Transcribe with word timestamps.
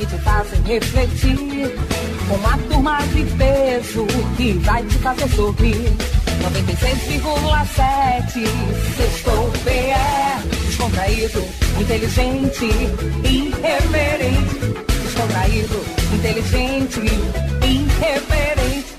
que 0.00 0.06
te 0.06 0.16
fazem 0.22 0.62
refletir. 0.62 1.76
Uma 2.32 2.56
turma 2.68 3.00
de 3.08 3.24
peso 3.36 4.06
que 4.36 4.52
vai 4.54 4.82
te 4.84 4.94
fazer 4.98 5.28
sorrir. 5.28 5.92
96,7 6.40 8.46
Sextou 8.96 9.50
PE 9.62 10.48
Descontraído, 10.66 11.44
inteligente, 11.78 12.64
irreverente 13.24 14.58
Descontraído, 15.02 15.78
inteligente, 16.14 17.00
irreverente 17.62 18.94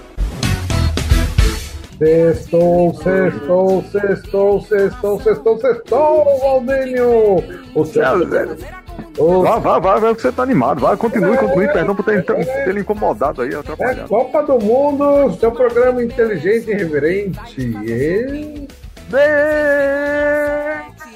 Sextou, 1.97 2.93
sextou, 2.95 3.83
sextou, 3.91 4.61
sextou, 4.61 5.19
sextou, 5.21 5.59
sextou, 5.59 6.39
Valdênio! 6.41 7.43
O 7.73 7.85
céu, 7.85 8.27
velho. 8.27 8.57
Vai, 9.17 9.59
vai, 9.59 9.81
vai, 9.81 9.99
vai, 9.99 10.15
que 10.15 10.21
você 10.21 10.31
tá 10.31 10.43
animado. 10.43 10.79
Vai, 10.81 10.95
continue, 10.95 11.37
continue. 11.37 11.67
Perdão 11.71 11.95
por 11.95 12.05
ter, 12.05 12.23
ter, 12.25 12.45
ter 12.45 12.77
incomodado 12.77 13.41
aí, 13.41 13.53
É 13.53 13.57
atrapalhado. 13.57 14.07
Copa 14.07 14.43
do 14.43 14.57
Mundo, 14.59 15.33
seu 15.33 15.51
programa 15.51 16.01
inteligente 16.03 16.69
e 16.69 16.71
irreverente. 16.71 17.61
E... 17.61 18.67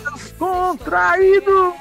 Descontraído! 0.04 1.74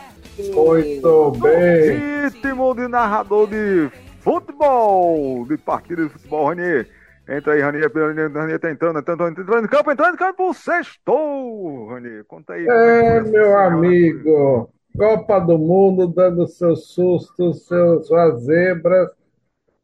Muito 0.53 1.33
bem. 1.41 2.25
Ritmo 2.25 2.75
de 2.75 2.89
narrador 2.89 3.49
de 3.49 3.91
futebol, 4.21 5.45
de 5.47 5.57
partida 5.59 6.05
de 6.05 6.09
futebol, 6.09 6.49
Ranier. 6.49 6.89
Entra 7.29 7.55
aí, 7.55 7.61
Ranier, 7.61 7.91
Ranier 8.33 8.59
tá 8.59 8.71
entrando, 8.71 8.99
entrando, 8.99 9.29
entrando 9.29 9.65
em 9.65 9.69
campo, 9.69 9.91
entrando 9.91 10.15
em 10.15 10.19
campo, 10.19 10.53
sextou, 10.53 11.89
Ranier. 11.89 12.25
Conta 12.25 12.55
aí. 12.55 12.67
É, 12.69 13.19
essa 13.19 13.31
meu 13.31 13.59
amigo. 13.59 14.74
Copa 14.97 15.41
do 15.41 15.59
Mundo 15.59 16.07
dando 16.07 16.47
seus 16.47 16.89
sustos, 16.89 17.67
seus, 17.67 18.07
suas 18.07 18.43
zebras. 18.43 19.11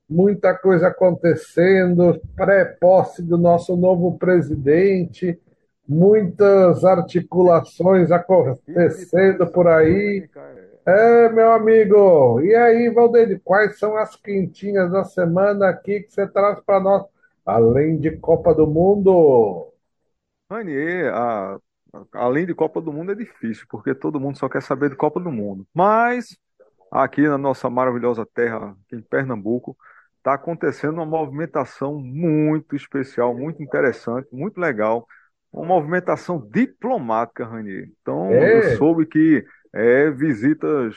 Muita 0.08 0.55
coisa 0.56 0.89
acontecendo. 0.89 2.20
Pré-posse 2.36 3.22
do 3.22 3.36
nosso 3.36 3.77
novo 3.77 4.17
presidente. 4.19 5.39
Muitas 5.86 6.84
articulações 6.84 8.11
acontecendo 8.12 9.47
por 9.48 9.67
aí. 9.67 10.28
É, 10.86 11.28
meu 11.28 11.52
amigo. 11.52 12.41
E 12.41 12.55
aí, 12.55 12.89
Valdeir, 12.91 13.41
quais 13.45 13.78
são 13.78 13.97
as 13.97 14.17
quentinhas 14.17 14.91
da 14.91 15.05
semana 15.05 15.69
aqui 15.69 16.00
que 16.00 16.12
você 16.12 16.27
traz 16.27 16.61
para 16.61 16.80
nós, 16.80 17.05
além 17.45 17.98
de 17.98 18.17
Copa 18.17 18.55
do 18.55 18.67
Mundo? 18.67 19.72
Ranier, 20.50 21.12
a- 21.14 21.58
além 22.12 22.46
de 22.46 22.55
Copa 22.55 22.80
do 22.80 22.92
Mundo 22.92 23.12
é 23.12 23.14
difícil, 23.14 23.66
porque 23.69 23.94
todo 23.94 24.20
mundo 24.20 24.38
só 24.38 24.48
quer 24.48 24.62
saber 24.62 24.91
de 24.91 24.96
Copa 24.96 25.20
do 25.20 25.30
Mundo. 25.30 25.66
Mas 25.74 26.36
aqui 26.91 27.22
na 27.22 27.38
nossa 27.38 27.70
maravilhosa 27.70 28.27
terra, 28.27 28.77
aqui 28.86 28.96
em 28.96 29.02
Pernambuco, 29.02 29.77
está 30.18 30.34
acontecendo 30.34 30.94
uma 30.94 31.06
movimentação 31.06 31.98
muito 32.00 32.77
especial, 32.77 33.36
muito 33.36 33.62
interessante, 33.62 34.28
muito 34.33 34.58
legal. 34.61 35.06
Uma 35.52 35.66
movimentação 35.66 36.38
diplomática, 36.38 37.44
Ranier. 37.44 37.91
Então, 38.02 38.30
É. 38.30 38.74
eu 38.74 38.77
soube 38.77 39.06
que 39.06 39.44
é 39.72 40.11
visitas 40.11 40.96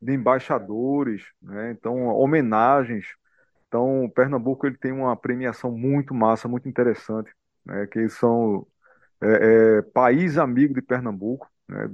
de 0.00 0.12
embaixadores, 0.12 1.22
né? 1.40 1.70
Então, 1.72 2.06
homenagens. 2.08 3.06
Então, 3.68 4.10
Pernambuco 4.14 4.66
ele 4.66 4.76
tem 4.76 4.92
uma 4.92 5.16
premiação 5.16 5.70
muito 5.70 6.14
massa, 6.14 6.48
muito 6.48 6.68
interessante, 6.68 7.30
né? 7.64 7.86
Que 7.86 8.08
são 8.08 8.66
é, 9.22 9.78
é, 9.78 9.82
país 9.82 10.38
amigo 10.38 10.74
de 10.74 10.82
Pernambuco, 10.82 11.48
né? 11.68 11.86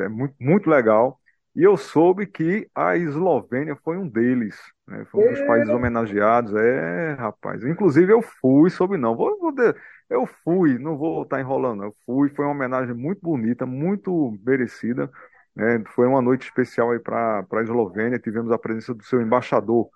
É, 0.00 0.04
é 0.04 0.08
muito, 0.08 0.34
muito 0.40 0.68
legal. 0.70 1.18
E 1.54 1.62
eu 1.62 1.76
soube 1.76 2.26
que 2.26 2.68
a 2.74 2.96
Eslovênia 2.96 3.76
foi 3.84 3.98
um 3.98 4.08
deles, 4.08 4.56
né? 4.86 5.04
Foi 5.10 5.20
um 5.22 5.26
dos 5.26 5.40
países 5.42 5.72
homenageados. 5.72 6.54
É, 6.54 7.14
rapaz. 7.14 7.62
Inclusive 7.64 8.12
eu 8.12 8.22
fui, 8.22 8.70
soube 8.70 8.96
não. 8.96 9.16
Vou, 9.16 9.38
vou 9.38 9.52
de- 9.52 9.74
eu 10.10 10.26
fui, 10.26 10.78
não 10.78 10.96
vou 10.96 11.22
estar 11.24 11.40
enrolando. 11.40 11.84
Eu 11.84 11.96
fui, 12.06 12.30
foi 12.30 12.44
uma 12.46 12.52
homenagem 12.52 12.94
muito 12.94 13.20
bonita, 13.22 13.66
muito 13.66 14.38
merecida. 14.44 15.10
né? 15.54 15.82
Foi 15.94 16.06
uma 16.06 16.22
noite 16.22 16.44
especial 16.44 16.90
aí 16.92 16.98
para 16.98 17.42
para 17.44 17.60
a 17.60 17.62
Eslovênia. 17.62 18.18
Tivemos 18.18 18.50
a 18.52 18.58
presença 18.58 18.94
do 18.94 19.04
seu 19.04 19.20
embaixador 19.20 19.88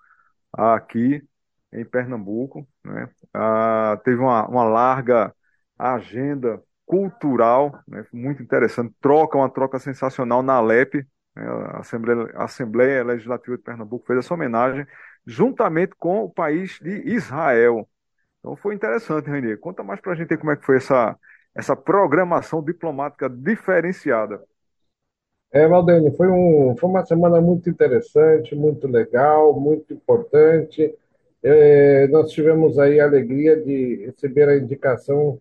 aqui 0.53 1.23
em 1.71 1.85
Pernambuco, 1.85 2.67
né? 2.83 3.09
Ah, 3.33 3.99
teve 4.03 4.19
uma, 4.21 4.47
uma 4.47 4.63
larga 4.63 5.33
agenda 5.77 6.61
cultural, 6.87 7.77
né? 7.87 8.05
Muito 8.13 8.41
interessante. 8.41 8.95
Troca, 9.01 9.37
uma 9.37 9.49
troca 9.49 9.77
sensacional 9.77 10.41
na 10.41 10.53
Alep, 10.53 11.05
né? 11.35 11.43
A 11.73 11.79
Assembleia, 11.81 12.31
a 12.33 12.45
Assembleia 12.45 13.03
Legislativa 13.03 13.57
de 13.57 13.63
Pernambuco 13.63 14.07
fez 14.07 14.19
essa 14.19 14.33
homenagem 14.33 14.87
juntamente 15.25 15.93
com 15.99 16.23
o 16.23 16.29
país 16.29 16.79
de 16.81 16.89
Israel. 17.13 17.87
Então 18.39 18.55
foi 18.55 18.73
interessante, 18.73 19.29
Renê. 19.29 19.57
Conta 19.57 19.83
mais 19.83 19.99
pra 19.99 20.15
gente 20.15 20.33
aí 20.33 20.39
como 20.39 20.51
é 20.51 20.55
que 20.55 20.65
foi 20.65 20.77
essa, 20.77 21.15
essa 21.53 21.75
programação 21.75 22.63
diplomática 22.63 23.29
diferenciada. 23.29 24.41
É, 25.51 25.67
Valdênio, 25.67 26.13
foi, 26.15 26.27
um, 26.29 26.75
foi 26.77 26.89
uma 26.89 27.05
semana 27.05 27.41
muito 27.41 27.69
interessante, 27.69 28.55
muito 28.55 28.87
legal, 28.87 29.59
muito 29.59 29.93
importante. 29.93 30.93
É, 31.43 32.07
nós 32.07 32.31
tivemos 32.31 32.79
aí 32.79 32.99
a 32.99 33.05
alegria 33.05 33.55
de 33.61 34.05
receber 34.05 34.49
a 34.49 34.57
indicação 34.57 35.39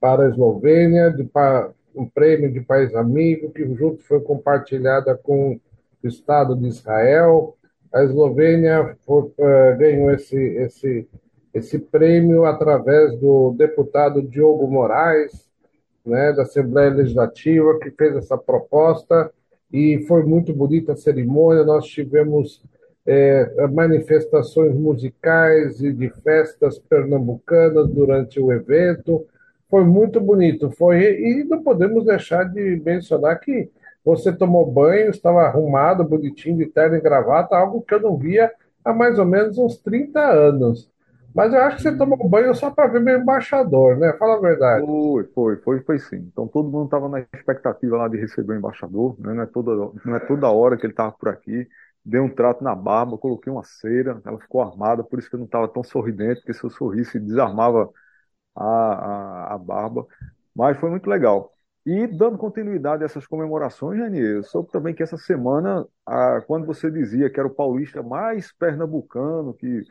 para 0.00 0.24
a 0.24 0.28
Eslovênia, 0.28 1.10
de, 1.10 1.24
pa- 1.24 1.70
um 1.94 2.06
prêmio 2.06 2.52
de 2.52 2.60
país 2.60 2.94
amigo, 2.94 3.50
que 3.50 3.64
junto 3.74 4.02
foi 4.04 4.20
compartilhada 4.20 5.16
com 5.16 5.58
o 6.02 6.06
Estado 6.06 6.54
de 6.56 6.66
Israel. 6.68 7.56
A 7.92 8.04
Eslovênia 8.04 8.96
foi, 9.04 9.32
eh, 9.38 9.76
ganhou 9.76 10.10
esse, 10.12 10.36
esse, 10.36 11.08
esse 11.52 11.78
prêmio 11.78 12.44
através 12.44 13.18
do 13.18 13.52
deputado 13.56 14.22
Diogo 14.22 14.68
Moraes, 14.68 15.48
né, 16.06 16.32
da 16.32 16.42
Assembleia 16.42 16.90
Legislativa, 16.90 17.78
que 17.80 17.90
fez 17.90 18.14
essa 18.16 18.38
proposta, 18.38 19.30
e 19.72 20.04
foi 20.06 20.22
muito 20.24 20.54
bonita 20.54 20.92
a 20.92 20.96
cerimônia. 20.96 21.64
Nós 21.64 21.86
tivemos 21.86 22.62
é, 23.06 23.66
manifestações 23.68 24.74
musicais 24.74 25.82
e 25.82 25.92
de 25.92 26.08
festas 26.22 26.78
pernambucanas 26.78 27.88
durante 27.88 28.40
o 28.40 28.52
evento. 28.52 29.26
Foi 29.70 29.84
muito 29.84 30.20
bonito. 30.20 30.70
Foi, 30.70 30.98
e 30.98 31.44
não 31.44 31.62
podemos 31.62 32.04
deixar 32.04 32.44
de 32.44 32.80
mencionar 32.84 33.38
que 33.40 33.70
você 34.04 34.32
tomou 34.32 34.70
banho, 34.70 35.10
estava 35.10 35.42
arrumado, 35.42 36.04
bonitinho, 36.04 36.56
de 36.56 36.66
terno 36.66 36.96
e 36.96 37.00
gravata, 37.00 37.56
algo 37.56 37.82
que 37.82 37.94
eu 37.94 38.00
não 38.00 38.16
via 38.16 38.50
há 38.84 38.92
mais 38.92 39.18
ou 39.18 39.26
menos 39.26 39.58
uns 39.58 39.76
30 39.78 40.20
anos. 40.20 40.90
Mas 41.34 41.52
eu 41.52 41.60
acho 41.60 41.76
que 41.76 41.82
você 41.82 41.96
tomou 41.96 42.28
banho 42.28 42.54
só 42.54 42.70
para 42.70 42.88
ver 42.88 43.00
meu 43.00 43.20
embaixador, 43.20 43.96
né? 43.96 44.14
Fala 44.18 44.36
a 44.36 44.40
verdade. 44.40 44.84
Foi, 44.84 45.24
foi, 45.34 45.56
foi, 45.58 45.80
foi 45.80 45.98
sim. 45.98 46.16
Então 46.32 46.48
todo 46.48 46.70
mundo 46.70 46.86
estava 46.86 47.08
na 47.08 47.20
expectativa 47.20 47.96
lá 47.98 48.08
de 48.08 48.16
receber 48.16 48.54
o 48.54 48.56
embaixador, 48.56 49.14
né? 49.20 49.34
Não 49.34 49.42
é 49.42 49.46
toda, 49.46 49.92
não 50.04 50.16
é 50.16 50.20
toda 50.20 50.50
hora 50.50 50.76
que 50.76 50.86
ele 50.86 50.92
estava 50.92 51.12
por 51.12 51.28
aqui. 51.28 51.68
Dei 52.04 52.20
um 52.20 52.30
trato 52.30 52.64
na 52.64 52.74
barba, 52.74 53.18
coloquei 53.18 53.52
uma 53.52 53.62
cera, 53.62 54.20
ela 54.24 54.38
ficou 54.40 54.62
armada, 54.62 55.04
por 55.04 55.18
isso 55.18 55.28
que 55.28 55.34
eu 55.36 55.38
não 55.38 55.46
estava 55.46 55.68
tão 55.68 55.84
sorridente, 55.84 56.40
porque 56.40 56.54
se 56.54 56.64
eu 56.64 56.70
sorrisse 56.70 57.20
desarmava 57.20 57.90
a, 58.54 58.64
a, 59.52 59.54
a 59.54 59.58
barba. 59.58 60.06
Mas 60.54 60.76
foi 60.78 60.90
muito 60.90 61.08
legal. 61.08 61.52
E 61.86 62.06
dando 62.06 62.36
continuidade 62.38 63.02
a 63.02 63.06
essas 63.06 63.26
comemorações, 63.26 63.98
Ranier, 64.00 64.36
eu 64.36 64.42
soube 64.44 64.70
também 64.70 64.94
que 64.94 65.02
essa 65.02 65.16
semana, 65.16 65.86
a, 66.06 66.40
quando 66.46 66.66
você 66.66 66.90
dizia 66.90 67.30
que 67.30 67.38
era 67.40 67.48
o 67.48 67.54
paulista 67.54 68.02
mais 68.02 68.52
pernambucano 68.52 69.54
que, 69.54 69.82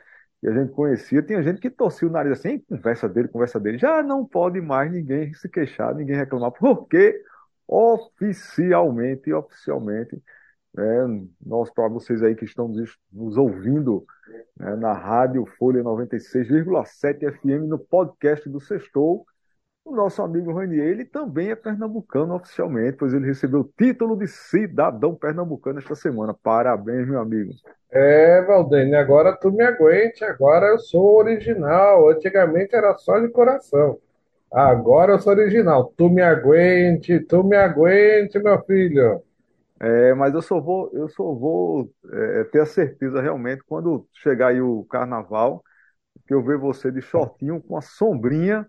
que 0.42 0.48
a 0.48 0.54
gente 0.54 0.71
conhecia, 0.74 1.24
tinha 1.24 1.42
gente 1.42 1.59
que 1.59 1.69
torcia 1.69 2.07
o 2.07 2.12
nariz 2.12 2.33
assim, 2.39 2.50
"Ih, 2.56 2.59
conversa 2.69 3.09
dele, 3.09 3.27
conversa 3.27 3.59
dele. 3.59 3.77
Já 3.80 4.04
não 4.04 4.25
pode 4.25 4.62
mais 4.62 4.92
ninguém 4.92 5.33
se 5.33 5.50
queixar, 5.50 5.95
ninguém 5.95 6.15
reclamar, 6.15 6.51
porque 6.51 7.19
oficialmente, 7.68 9.33
oficialmente, 9.33 10.21
né, 10.77 11.25
nós, 11.44 11.71
para 11.71 11.88
vocês 11.88 12.21
aí 12.21 12.35
que 12.35 12.45
estão 12.45 12.68
nos, 13.12 13.35
ouvindo 13.35 14.06
né, 14.56 14.75
na 14.75 14.94
rádio 14.94 15.44
Folha 15.57 15.83
96,7 15.83 17.31
FM, 17.33 17.68
no 17.68 17.79
podcast 17.79 18.47
do 18.47 18.59
Sextou, 18.59 19.25
o 19.83 19.95
nosso 19.95 20.21
amigo 20.21 20.53
Ranier, 20.53 20.85
ele 20.85 21.06
também 21.06 21.50
é 21.50 21.56
pernambucano 21.56 22.35
oficialmente, 22.35 22.97
pois 22.97 23.13
ele 23.13 23.25
recebeu 23.25 23.62
o 23.62 23.71
título 23.77 24.18
de 24.18 24.27
cidadão 24.27 25.15
pernambucano 25.15 25.79
esta 25.79 25.95
semana. 25.95 26.33
Parabéns, 26.33 27.07
meu 27.07 27.21
amigo. 27.21 27.53
É, 27.89 28.41
Valdene, 28.41 28.95
agora 28.95 29.35
tu 29.35 29.50
me 29.50 29.63
aguente, 29.63 30.25
agora 30.25 30.68
eu 30.68 30.79
sou 30.79 31.15
original. 31.15 32.09
Antigamente 32.09 32.75
era 32.75 32.97
só 32.97 33.18
de 33.18 33.29
coração. 33.29 33.97
Agora 34.51 35.13
eu 35.13 35.19
sou 35.19 35.31
original. 35.31 35.94
Tu 35.95 36.09
me 36.09 36.21
aguente, 36.21 37.21
tu 37.21 37.44
me 37.44 37.56
aguente, 37.56 38.38
meu 38.39 38.62
filho. 38.63 39.24
É, 39.79 40.13
mas 40.15 40.33
eu 40.33 40.41
só 40.41 40.59
vou, 40.59 40.89
eu 40.94 41.07
só 41.09 41.24
vou 41.33 41.94
é, 42.12 42.44
ter 42.45 42.62
a 42.62 42.65
certeza 42.65 43.21
realmente 43.21 43.63
quando 43.65 44.07
chegar 44.13 44.47
aí 44.50 44.59
o 44.62 44.83
carnaval, 44.85 45.63
que 46.27 46.33
eu 46.33 46.44
ver 46.44 46.57
você 46.59 46.91
de 46.91 47.01
shortinho 47.01 47.62
com 47.62 47.77
a 47.77 47.81
sombrinha 47.81 48.68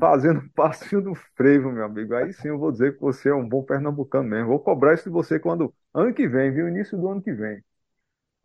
fazendo 0.00 0.42
passinho 0.54 1.02
do 1.02 1.14
frevo, 1.36 1.72
meu 1.72 1.84
amigo. 1.86 2.14
Aí 2.14 2.32
sim 2.34 2.48
eu 2.48 2.58
vou 2.58 2.72
dizer 2.72 2.94
que 2.96 3.00
você 3.02 3.30
é 3.30 3.34
um 3.34 3.48
bom 3.48 3.62
pernambucano 3.64 4.28
mesmo. 4.28 4.48
Vou 4.48 4.60
cobrar 4.60 4.94
isso 4.94 5.04
de 5.04 5.10
você 5.10 5.38
quando 5.40 5.74
ano 5.94 6.14
que 6.14 6.28
vem, 6.28 6.52
viu? 6.52 6.68
Início 6.68 6.98
do 6.98 7.08
ano 7.08 7.22
que 7.22 7.32
vem. 7.32 7.62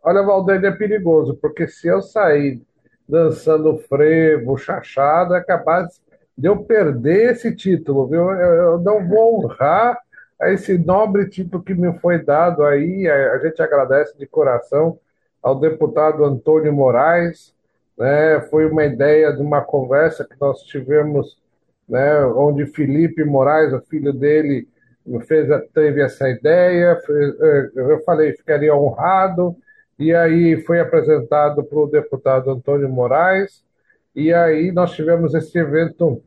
Olha, 0.03 0.23
Valdeir, 0.23 0.63
é 0.65 0.71
perigoso, 0.71 1.35
porque 1.37 1.67
se 1.67 1.87
eu 1.87 2.01
sair 2.01 2.61
dançando 3.07 3.77
frevo, 3.87 4.57
chachado, 4.57 5.35
é 5.35 5.43
capaz 5.43 6.01
de 6.37 6.47
eu 6.47 6.63
perder 6.63 7.31
esse 7.33 7.55
título, 7.55 8.07
viu? 8.07 8.31
Eu, 8.31 8.53
eu 8.73 8.79
não 8.79 9.07
vou 9.07 9.45
honrar 9.45 9.97
esse 10.43 10.77
nobre 10.77 11.29
título 11.29 11.63
que 11.63 11.73
me 11.73 11.97
foi 11.99 12.23
dado 12.23 12.63
aí. 12.63 13.07
A, 13.07 13.33
a 13.33 13.39
gente 13.39 13.61
agradece 13.61 14.17
de 14.17 14.25
coração 14.25 14.99
ao 15.41 15.59
deputado 15.59 16.23
Antônio 16.23 16.73
Moraes. 16.73 17.53
Né? 17.97 18.41
Foi 18.49 18.65
uma 18.65 18.85
ideia 18.85 19.31
de 19.33 19.41
uma 19.41 19.61
conversa 19.61 20.25
que 20.25 20.35
nós 20.39 20.61
tivemos, 20.63 21.37
né? 21.87 22.25
onde 22.25 22.65
Felipe 22.65 23.23
Moraes, 23.23 23.73
o 23.73 23.81
filho 23.81 24.13
dele, 24.13 24.67
fez, 25.27 25.47
teve 25.73 26.01
essa 26.01 26.29
ideia. 26.29 26.99
Eh, 27.09 27.71
eu 27.75 28.01
falei, 28.03 28.33
ficaria 28.33 28.75
honrado 28.75 29.55
e 30.01 30.15
aí 30.15 30.59
foi 30.63 30.79
apresentado 30.79 31.63
para 31.63 31.77
o 31.77 31.85
deputado 31.85 32.49
Antônio 32.49 32.89
Moraes, 32.89 33.63
e 34.15 34.33
aí 34.33 34.71
nós 34.71 34.93
tivemos 34.93 35.35
esse 35.35 35.55
evento 35.59 36.23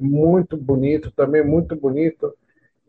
muito 0.00 0.56
bonito, 0.56 1.10
também 1.10 1.44
muito 1.44 1.76
bonito, 1.76 2.34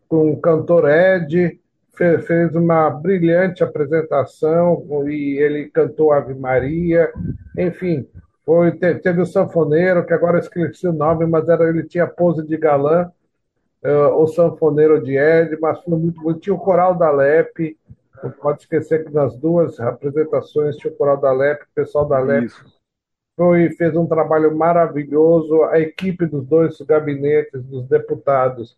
com 0.09 0.31
o 0.31 0.41
cantor 0.41 0.89
Ed, 0.89 1.59
fez 1.95 2.55
uma 2.55 2.89
brilhante 2.89 3.63
apresentação 3.63 4.85
e 5.07 5.37
ele 5.37 5.69
cantou 5.69 6.11
Ave 6.11 6.33
Maria, 6.33 7.11
enfim, 7.57 8.07
foi, 8.45 8.71
teve 8.71 9.21
o 9.21 9.25
sanfoneiro, 9.25 10.05
que 10.05 10.13
agora 10.13 10.39
esqueci 10.39 10.87
o 10.87 10.93
nome, 10.93 11.25
mas 11.25 11.47
era, 11.47 11.69
ele 11.69 11.83
tinha 11.83 12.07
pose 12.07 12.45
de 12.45 12.57
galã, 12.57 13.11
uh, 13.83 14.15
o 14.15 14.27
sanfoneiro 14.27 15.01
de 15.01 15.15
Ed, 15.15 15.57
mas 15.61 15.79
foi 15.83 15.97
muito 15.97 16.21
bonito, 16.21 16.41
tinha 16.41 16.55
o 16.55 16.59
coral 16.59 16.95
da 16.95 17.11
Lepe, 17.11 17.77
não 18.23 18.31
pode 18.31 18.61
esquecer 18.61 19.05
que 19.05 19.13
nas 19.13 19.35
duas 19.37 19.79
apresentações 19.79 20.75
tinha 20.75 20.91
o 20.91 20.95
coral 20.95 21.17
da 21.17 21.31
LEP, 21.31 21.63
o 21.63 21.75
pessoal 21.75 22.05
da 22.05 22.19
LEP 22.19 22.51
foi, 23.35 23.69
fez 23.71 23.95
um 23.95 24.05
trabalho 24.05 24.55
maravilhoso, 24.55 25.63
a 25.65 25.79
equipe 25.79 26.25
dos 26.25 26.45
dois 26.45 26.79
gabinetes 26.81 27.63
dos 27.63 27.87
deputados, 27.87 28.77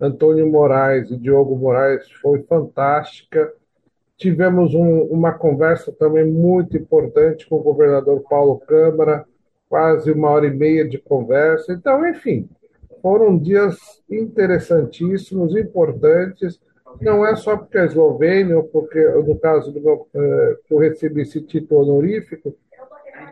Antônio 0.00 0.50
Moraes 0.50 1.10
e 1.10 1.16
Diogo 1.16 1.56
Moraes, 1.56 2.10
foi 2.22 2.42
fantástica. 2.42 3.52
Tivemos 4.16 4.74
um, 4.74 5.02
uma 5.04 5.32
conversa 5.32 5.92
também 5.92 6.24
muito 6.24 6.76
importante 6.76 7.48
com 7.48 7.56
o 7.56 7.62
governador 7.62 8.22
Paulo 8.28 8.58
Câmara, 8.60 9.24
quase 9.68 10.10
uma 10.10 10.30
hora 10.30 10.46
e 10.46 10.50
meia 10.50 10.88
de 10.88 10.98
conversa. 10.98 11.72
Então, 11.72 12.06
enfim, 12.08 12.48
foram 13.02 13.38
dias 13.38 13.78
interessantíssimos, 14.08 15.56
importantes 15.56 16.60
não 17.00 17.24
é 17.24 17.36
só 17.36 17.56
porque 17.56 17.78
é 17.78 17.84
eslovênia, 17.84 18.56
ou 18.56 18.64
porque, 18.64 19.02
no 19.08 19.38
caso 19.38 19.70
do 19.72 19.80
meu, 19.80 20.08
é, 20.14 20.56
eu 20.70 20.78
recebi 20.78 21.22
esse 21.22 21.40
título 21.40 21.82
honorífico, 21.82 22.54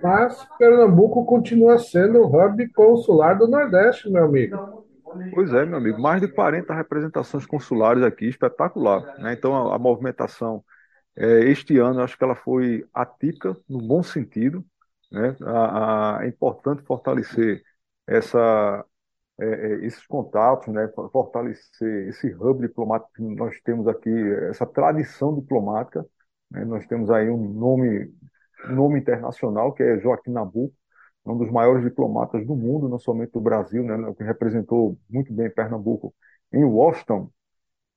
mas 0.02 0.46
Pernambuco 0.58 1.24
continua 1.24 1.78
sendo 1.78 2.20
o 2.20 2.26
hub 2.26 2.68
consular 2.68 3.34
do 3.34 3.48
Nordeste, 3.48 4.10
meu 4.10 4.24
amigo. 4.24 4.84
Pois 5.34 5.52
é, 5.52 5.64
meu 5.64 5.78
amigo, 5.78 6.00
mais 6.00 6.20
de 6.20 6.28
40 6.28 6.74
representações 6.74 7.46
consulares 7.46 8.02
aqui, 8.02 8.26
espetacular. 8.26 9.18
Né? 9.18 9.32
Então, 9.32 9.70
a, 9.70 9.76
a 9.76 9.78
movimentação 9.78 10.64
é, 11.16 11.40
este 11.50 11.78
ano, 11.78 12.00
acho 12.00 12.16
que 12.16 12.24
ela 12.24 12.34
foi 12.34 12.86
atípica, 12.92 13.56
no 13.68 13.78
bom 13.78 14.02
sentido. 14.02 14.64
Né? 15.10 15.36
A, 15.42 16.18
a, 16.18 16.24
é 16.24 16.28
importante 16.28 16.82
fortalecer 16.82 17.62
essa 18.06 18.84
é, 19.40 19.44
é, 19.46 19.86
esses 19.86 20.04
contatos, 20.06 20.66
né, 20.74 20.88
fortalecer 21.12 22.08
esse 22.08 22.34
hub 22.34 22.60
diplomático 22.60 23.12
que 23.14 23.22
nós 23.22 23.60
temos 23.60 23.86
aqui, 23.86 24.10
essa 24.50 24.66
tradição 24.66 25.32
diplomática. 25.34 26.04
Né, 26.50 26.64
nós 26.64 26.84
temos 26.86 27.08
aí 27.10 27.30
um 27.30 27.52
nome, 27.52 28.12
nome 28.68 28.98
internacional, 28.98 29.72
que 29.72 29.82
é 29.82 29.98
Joaquim 30.00 30.32
Nabuco, 30.32 30.74
um 31.32 31.38
dos 31.38 31.50
maiores 31.50 31.84
diplomatas 31.84 32.46
do 32.46 32.56
mundo, 32.56 32.88
não 32.88 32.98
somente 32.98 33.32
do 33.32 33.40
Brasil, 33.40 33.82
né, 33.82 33.96
que 34.16 34.24
representou 34.24 34.98
muito 35.08 35.32
bem 35.32 35.50
Pernambuco 35.50 36.14
em 36.52 36.64
Washington. 36.64 37.30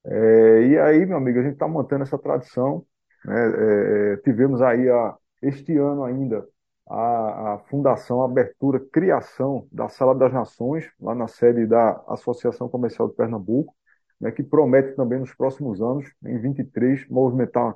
É, 0.06 0.64
e 0.68 0.80
aí, 0.80 1.06
meu 1.06 1.18
amigo, 1.18 1.40
a 1.40 1.44
gente 1.44 1.54
está 1.54 1.68
mantendo 1.68 2.04
essa 2.04 2.18
tradição. 2.18 2.86
Né, 3.26 3.36
é, 3.36 4.14
é, 4.14 4.18
tivemos 4.18 4.62
aí 4.62 4.90
a, 4.90 5.16
este 5.42 5.78
ano 5.78 6.04
ainda 6.04 6.46
a, 6.90 7.54
a, 7.56 7.60
fundação, 7.70 8.22
a 8.22 8.26
abertura, 8.26 8.80
criação 8.92 9.68
da 9.72 9.88
Sala 9.90 10.14
das 10.16 10.34
Nações, 10.34 10.90
lá 11.00 11.16
na 11.16 11.28
sede 11.28 11.66
da 11.66 12.04
Associação 12.08 12.68
Comercial 12.70 13.08
de 13.08 13.16
Pernambuco, 13.16 13.74
né, 14.20 14.32
que 14.32 14.44
promete 14.44 14.96
também 14.96 15.20
nos 15.20 15.34
próximos 15.34 15.82
anos, 15.82 16.06
em 16.24 16.38
23, 16.40 17.08
movimentar 17.10 17.74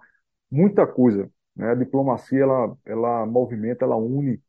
muita 0.51 0.85
coisa. 0.85 1.29
Né? 1.55 1.71
A 1.71 1.75
diplomacia, 1.75 2.41
ela, 2.43 2.77
ela 2.85 3.25
movimenta, 3.25 3.85
ela 3.85 3.95
une, 3.95 4.41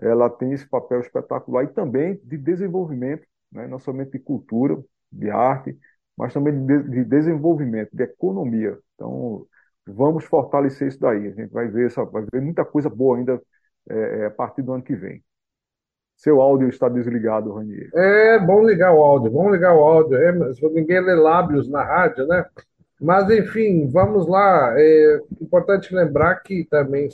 ela 0.00 0.28
tem 0.28 0.52
esse 0.52 0.68
papel 0.68 1.00
espetacular 1.00 1.64
e 1.64 1.68
também 1.68 2.20
de 2.24 2.36
desenvolvimento, 2.36 3.26
né? 3.50 3.66
não 3.66 3.78
somente 3.78 4.12
de 4.12 4.18
cultura, 4.18 4.82
de 5.10 5.30
arte, 5.30 5.78
mas 6.16 6.32
também 6.32 6.66
de, 6.66 6.82
de 6.84 7.04
desenvolvimento, 7.04 7.90
de 7.92 8.02
economia. 8.02 8.78
Então, 8.94 9.46
vamos 9.86 10.24
fortalecer 10.24 10.88
isso 10.88 11.00
daí. 11.00 11.28
A 11.28 11.30
gente 11.30 11.52
vai 11.52 11.68
ver, 11.68 11.86
essa, 11.86 12.04
vai 12.04 12.24
ver 12.30 12.40
muita 12.40 12.64
coisa 12.64 12.88
boa 12.88 13.16
ainda 13.18 13.40
é, 13.88 14.20
é, 14.20 14.26
a 14.26 14.30
partir 14.30 14.62
do 14.62 14.72
ano 14.72 14.82
que 14.82 14.94
vem. 14.94 15.22
Seu 16.16 16.40
áudio 16.40 16.68
está 16.68 16.88
desligado, 16.88 17.52
Ranier. 17.52 17.90
É 17.94 18.38
bom 18.38 18.64
ligar 18.64 18.92
o 18.94 19.02
áudio, 19.02 19.30
vamos 19.30 19.52
ligar 19.52 19.74
o 19.74 19.80
áudio. 19.80 20.16
É, 20.16 20.32
ninguém 20.72 21.00
lê 21.00 21.14
lábios 21.14 21.68
na 21.68 21.84
rádio, 21.84 22.26
né? 22.26 22.44
Mas, 22.98 23.30
enfim, 23.30 23.86
vamos 23.88 24.26
lá. 24.26 24.74
É 24.78 25.20
importante 25.40 25.94
lembrar 25.94 26.36
que 26.36 26.64
também 26.64 27.08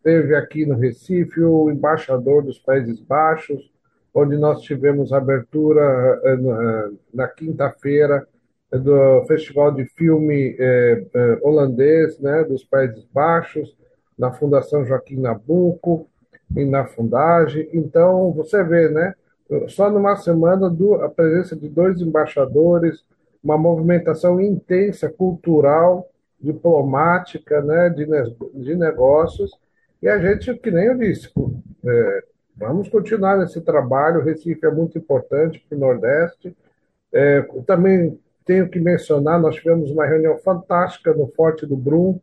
esteve 0.00 0.34
aqui 0.34 0.64
no 0.64 0.76
Recife 0.76 1.42
o 1.42 1.70
embaixador 1.70 2.42
dos 2.42 2.58
Países 2.58 2.98
Baixos, 3.00 3.70
onde 4.14 4.36
nós 4.36 4.62
tivemos 4.62 5.12
abertura 5.12 6.20
é, 6.24 6.32
é, 6.32 6.90
na 7.12 7.28
quinta-feira 7.28 8.26
do 8.72 9.24
Festival 9.26 9.72
de 9.72 9.84
Filme 9.84 10.56
holandês 11.42 12.18
né, 12.20 12.44
dos 12.44 12.64
Países 12.64 13.04
Baixos 13.12 13.76
na 14.16 14.32
Fundação 14.32 14.84
Joaquim 14.84 15.16
Nabuco 15.16 16.06
e 16.56 16.64
na 16.64 16.84
Fundagem. 16.84 17.68
Então, 17.72 18.32
você 18.32 18.62
vê, 18.62 18.88
né? 18.88 19.14
Só 19.68 19.90
numa 19.90 20.14
semana, 20.14 20.72
a 21.04 21.08
presença 21.08 21.56
de 21.56 21.68
dois 21.68 22.00
embaixadores, 22.00 23.04
uma 23.42 23.58
movimentação 23.58 24.40
intensa, 24.40 25.08
cultural, 25.08 26.08
diplomática, 26.40 27.60
né, 27.60 27.90
de, 27.90 28.06
de 28.54 28.76
negócios, 28.76 29.50
e 30.02 30.08
a 30.08 30.18
gente, 30.18 30.54
que 30.54 30.70
nem 30.70 30.86
eu 30.86 30.96
disse, 30.96 31.30
é, 31.84 32.24
vamos 32.56 32.88
continuar 32.88 33.38
nesse 33.38 33.60
trabalho. 33.60 34.20
O 34.20 34.24
Recife 34.24 34.64
é 34.64 34.70
muito 34.70 34.98
importante 34.98 35.64
para 35.68 35.76
o 35.76 35.80
Nordeste. 35.80 36.56
É, 37.12 37.42
também 37.66 38.18
tenho 38.44 38.68
que 38.68 38.80
mencionar, 38.80 39.40
nós 39.40 39.56
tivemos 39.56 39.90
uma 39.90 40.06
reunião 40.06 40.38
fantástica 40.38 41.12
no 41.12 41.28
Forte 41.28 41.66
do 41.66 41.76
Brum, 41.76 42.18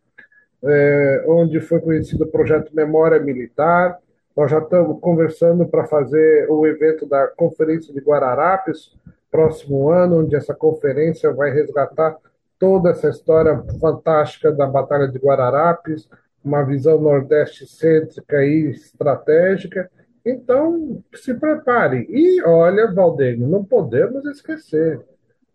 é, 0.64 1.24
onde 1.28 1.60
foi 1.60 1.80
conhecido 1.80 2.24
o 2.24 2.32
projeto 2.32 2.76
Memória 2.76 3.20
Militar. 3.20 3.98
Nós 4.36 4.52
já 4.52 4.60
estamos 4.60 5.00
conversando 5.00 5.68
para 5.68 5.86
fazer 5.86 6.50
o 6.50 6.66
evento 6.68 7.06
da 7.06 7.28
Conferência 7.28 7.94
de 7.94 8.00
Guararapes, 8.00 8.96
próximo 9.32 9.90
ano, 9.90 10.20
onde 10.20 10.36
essa 10.36 10.54
conferência 10.54 11.32
vai 11.34 11.52
resgatar 11.52 12.18
toda 12.60 12.90
essa 12.90 13.10
história 13.10 13.64
fantástica 13.80 14.52
da 14.52 14.66
Batalha 14.66 15.08
de 15.08 15.18
Guararapes, 15.20 16.10
uma 16.48 16.64
visão 16.64 17.00
nordeste 17.00 17.68
cêntrica 17.68 18.44
e 18.44 18.72
estratégica. 18.72 19.90
Então, 20.26 21.02
se 21.14 21.34
prepare. 21.34 22.08
E 22.10 22.42
olha, 22.44 22.92
Valdênio, 22.92 23.48
não 23.48 23.64
podemos 23.64 24.26
esquecer. 24.26 25.00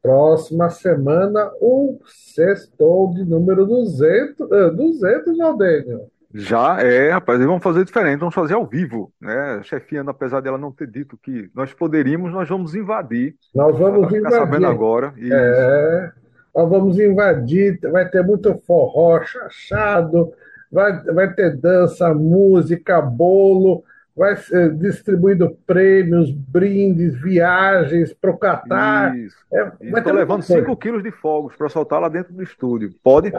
Próxima 0.03 0.69
semana, 0.69 1.51
o 1.61 2.01
sextou 2.07 3.13
de 3.15 3.25
número 3.25 3.67
200, 3.67 4.41
uh, 4.41 4.77
200 4.77 5.39
Valdênio. 5.39 6.01
Já 6.35 6.81
é, 6.81 7.11
rapaz, 7.11 7.39
eles 7.39 7.49
vão 7.49 7.61
fazer 7.61 7.85
diferente, 7.85 8.19
vamos 8.19 8.35
fazer 8.35 8.55
ao 8.55 8.67
vivo, 8.67 9.13
né? 9.21 9.59
A 9.59 9.63
chefiana, 9.63 10.11
apesar 10.13 10.41
dela 10.41 10.57
não 10.57 10.73
ter 10.73 10.87
dito 10.87 11.19
que 11.23 11.51
nós 11.55 11.75
poderíamos, 11.75 12.33
nós 12.33 12.49
vamos 12.49 12.75
invadir. 12.75 13.35
Nós 13.55 13.79
vamos 13.79 14.07
ficar 14.07 14.19
invadir. 14.19 14.39
sabendo 14.39 14.67
agora. 14.67 15.13
E 15.19 15.31
É, 15.31 16.11
nós 16.55 16.71
vamos 16.71 16.99
invadir, 16.99 17.79
vai 17.91 18.09
ter 18.09 18.25
muito 18.25 18.55
forró, 18.67 19.23
chachado, 19.23 20.33
vai, 20.73 21.01
vai 21.05 21.33
ter 21.35 21.57
dança, 21.57 22.13
música, 22.15 23.01
bolo, 23.01 23.85
vai 24.17 24.37
ser 24.37 24.75
distribuído 24.75 25.57
prêmios, 25.67 26.31
brindes, 26.31 27.15
viagens 27.21 28.13
para 28.15 28.31
o 28.31 28.37
Catar. 28.39 29.17
isso. 29.17 29.37
É, 29.53 29.65
vai 29.91 30.01
estou 30.01 30.13
levando 30.13 30.39
muita 30.39 30.47
coisa. 30.53 30.61
5 30.67 30.77
quilos 30.77 31.03
de 31.03 31.11
fogos 31.11 31.55
para 31.57 31.69
soltar 31.69 32.01
lá 32.01 32.09
dentro 32.09 32.33
do 32.33 32.43
estúdio. 32.43 32.93
Pode? 33.03 33.31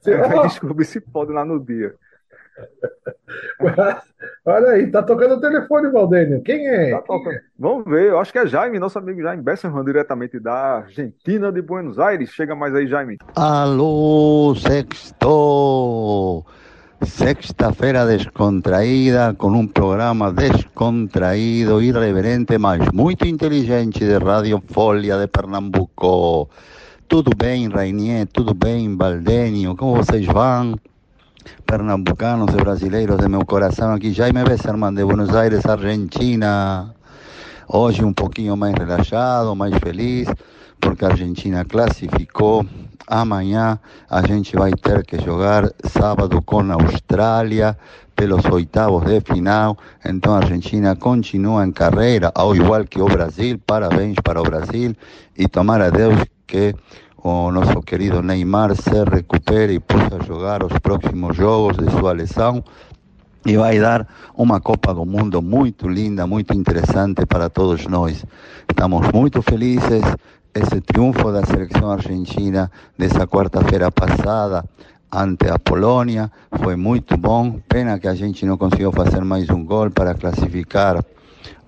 Você- 0.00 0.14
Aí 0.14 0.34
ó, 0.34 0.42
descobri 0.42 0.84
se 0.84 1.00
pode 1.00 1.32
lá 1.32 1.44
no 1.44 1.58
dia. 1.60 1.94
Olha 4.46 4.68
aí, 4.70 4.90
tá 4.90 5.02
tocando 5.02 5.36
o 5.36 5.40
telefone, 5.40 5.90
Valdênio. 5.90 6.42
Quem 6.42 6.68
é? 6.68 6.90
Tá 6.90 7.02
tocando. 7.02 7.40
Vamos 7.58 7.84
ver, 7.86 8.10
eu 8.10 8.18
acho 8.18 8.30
que 8.32 8.38
é 8.38 8.46
Jaime, 8.46 8.78
nosso 8.78 8.98
amigo 8.98 9.22
Jaime 9.22 9.42
Besserman, 9.42 9.84
diretamente 9.84 10.38
da 10.38 10.78
Argentina 10.78 11.50
de 11.50 11.62
Buenos 11.62 11.98
Aires. 11.98 12.30
Chega 12.30 12.54
mais 12.54 12.74
aí, 12.74 12.86
Jaime. 12.86 13.18
Alô, 13.34 14.54
sexto. 14.54 16.44
Sexta-feira 17.02 18.06
descontraída, 18.06 19.34
com 19.34 19.48
um 19.48 19.66
programa 19.66 20.32
descontraído, 20.32 21.82
irreverente, 21.82 22.56
mas 22.56 22.80
muito 22.92 23.26
inteligente 23.26 24.00
de 24.00 24.16
Radio 24.18 24.62
Folha 24.68 25.18
de 25.18 25.26
Pernambuco. 25.26 26.48
Tudo 27.06 27.30
bem, 27.36 27.68
Rainier? 27.68 28.26
Tudo 28.32 28.54
bem, 28.54 28.96
Valdênio? 28.96 29.76
Como 29.76 29.96
vocês 29.96 30.24
vão? 30.26 30.78
Pernambucanos 31.66 32.52
e 32.54 32.56
brasileiros 32.56 33.16
de 33.16 33.28
meu 33.28 33.44
coração, 33.44 33.94
aqui 33.94 34.12
Jaime 34.12 34.44
Besserman 34.44 34.92
de 34.92 35.04
Buenos 35.04 35.34
Aires, 35.34 35.64
Argentina. 35.66 36.94
Hoje 37.66 38.04
um 38.04 38.12
pouquinho 38.12 38.56
mais 38.56 38.74
relaxado, 38.74 39.56
mais 39.56 39.74
feliz, 39.78 40.28
porque 40.80 41.04
a 41.04 41.08
Argentina 41.08 41.64
classificou. 41.64 42.64
Amanhã 43.06 43.78
a 44.08 44.26
gente 44.26 44.54
vai 44.56 44.72
ter 44.72 45.04
que 45.04 45.18
jogar 45.20 45.70
sábado 45.84 46.40
com 46.42 46.60
a 46.60 46.74
Austrália 46.74 47.76
pelos 48.14 48.44
oitavos 48.44 49.04
de 49.04 49.20
final. 49.20 49.76
Então 50.04 50.34
a 50.34 50.38
Argentina 50.38 50.94
continua 50.94 51.66
em 51.66 51.72
carreira, 51.72 52.30
ao 52.34 52.54
igual 52.54 52.84
que 52.84 53.00
o 53.00 53.06
Brasil. 53.06 53.58
Parabéns 53.66 54.16
para 54.22 54.40
o 54.40 54.44
Brasil 54.44 54.94
e 55.36 55.48
tomara 55.48 55.86
a 55.86 55.90
Deus 55.90 56.18
que 56.46 56.74
o 57.24 57.50
nosso 57.50 57.80
querido 57.80 58.20
Neymar 58.20 58.76
se 58.76 59.02
recupere 59.02 59.72
e 59.72 59.80
possa 59.80 60.22
jogar 60.26 60.62
os 60.62 60.78
próximos 60.78 61.34
jogos 61.34 61.78
de 61.78 61.90
sua 61.90 62.12
lesão 62.12 62.62
e 63.46 63.56
vai 63.56 63.80
dar 63.80 64.06
uma 64.36 64.60
Copa 64.60 64.92
do 64.92 65.06
Mundo 65.06 65.40
muito 65.40 65.88
linda, 65.88 66.26
muito 66.26 66.52
interessante 66.52 67.24
para 67.24 67.48
todos 67.48 67.86
nós. 67.86 68.22
Estamos 68.68 69.10
muito 69.10 69.40
felizes. 69.40 70.02
Esse 70.54 70.82
triunfo 70.82 71.32
da 71.32 71.42
seleção 71.46 71.90
argentina 71.90 72.70
dessa 72.98 73.26
quarta-feira 73.26 73.90
passada 73.90 74.62
ante 75.10 75.48
a 75.48 75.58
Polônia 75.58 76.30
foi 76.62 76.76
muito 76.76 77.16
bom. 77.16 77.58
Pena 77.66 77.98
que 77.98 78.06
a 78.06 78.14
gente 78.14 78.44
não 78.44 78.58
conseguiu 78.58 78.92
fazer 78.92 79.24
mais 79.24 79.48
um 79.48 79.64
gol 79.64 79.90
para 79.90 80.14
classificar 80.14 81.02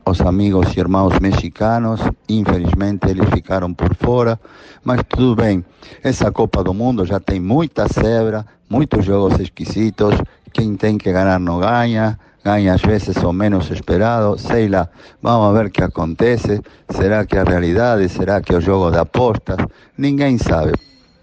os 0.08 0.20
amigos 0.20 0.76
e 0.76 0.80
irmãos 0.80 1.18
mexicanos. 1.18 2.00
Infelizmente 2.28 3.08
eles 3.08 3.28
ficaram 3.30 3.75
por 3.75 3.94
fora, 3.96 4.38
mas 4.84 5.00
tudo 5.08 5.34
bem. 5.34 5.64
Essa 6.02 6.30
Copa 6.30 6.62
do 6.62 6.72
Mundo 6.72 7.04
já 7.04 7.18
tem 7.18 7.40
muita 7.40 7.86
zebra, 7.88 8.46
muitos 8.70 9.04
jogos 9.04 9.38
esquisitos. 9.40 10.14
Quem 10.52 10.76
tem 10.76 10.96
que 10.96 11.12
ganhar 11.12 11.40
não 11.40 11.58
ganha, 11.58 12.18
ganha 12.44 12.75
às 12.75 12.82
vezes 12.82 13.16
o 13.16 13.32
menos 13.32 13.68
esperado. 13.70 14.38
Sei 14.38 14.68
lá, 14.68 14.88
vamos 15.20 15.52
ver 15.58 15.66
o 15.66 15.70
que 15.70 15.82
acontece. 15.82 16.62
Será 16.88 17.26
que 17.26 17.36
é 17.36 17.40
a 17.40 17.44
realidade? 17.44 18.08
Será 18.08 18.40
que 18.40 18.54
é 18.54 18.58
o 18.58 18.60
jogo 18.60 18.92
de 18.92 18.98
apostas? 18.98 19.58
Ninguém 19.98 20.38
sabe. 20.38 20.72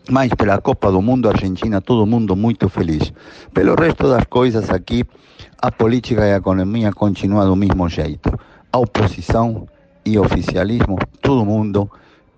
Mas 0.09 0.33
pela 0.33 0.59
Copa 0.59 0.91
do 0.91 1.01
Mundo, 1.01 1.29
Argentina, 1.29 1.79
todo 1.79 2.05
mundo 2.05 2.35
muito 2.35 2.67
feliz. 2.67 3.13
Pelo 3.53 3.73
resto 3.75 4.09
das 4.09 4.25
coisas 4.25 4.69
aqui, 4.69 5.05
a 5.61 5.71
política 5.71 6.27
e 6.27 6.33
a 6.33 6.37
economia 6.37 6.91
continuam 6.91 7.47
do 7.47 7.55
mesmo 7.55 7.87
jeito. 7.87 8.29
A 8.75 8.79
oposição 8.79 9.67
e 10.03 10.17
oficialismo, 10.17 10.97
todo 11.21 11.45
mundo 11.45 11.87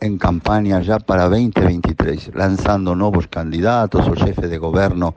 em 0.01 0.17
campanha 0.17 0.83
já 0.83 0.99
para 0.99 1.29
2023, 1.29 2.31
lançando 2.35 2.93
novos 2.93 3.25
candidatos, 3.27 4.05
o 4.05 4.15
chefe 4.17 4.45
de 4.49 4.57
governo 4.57 5.15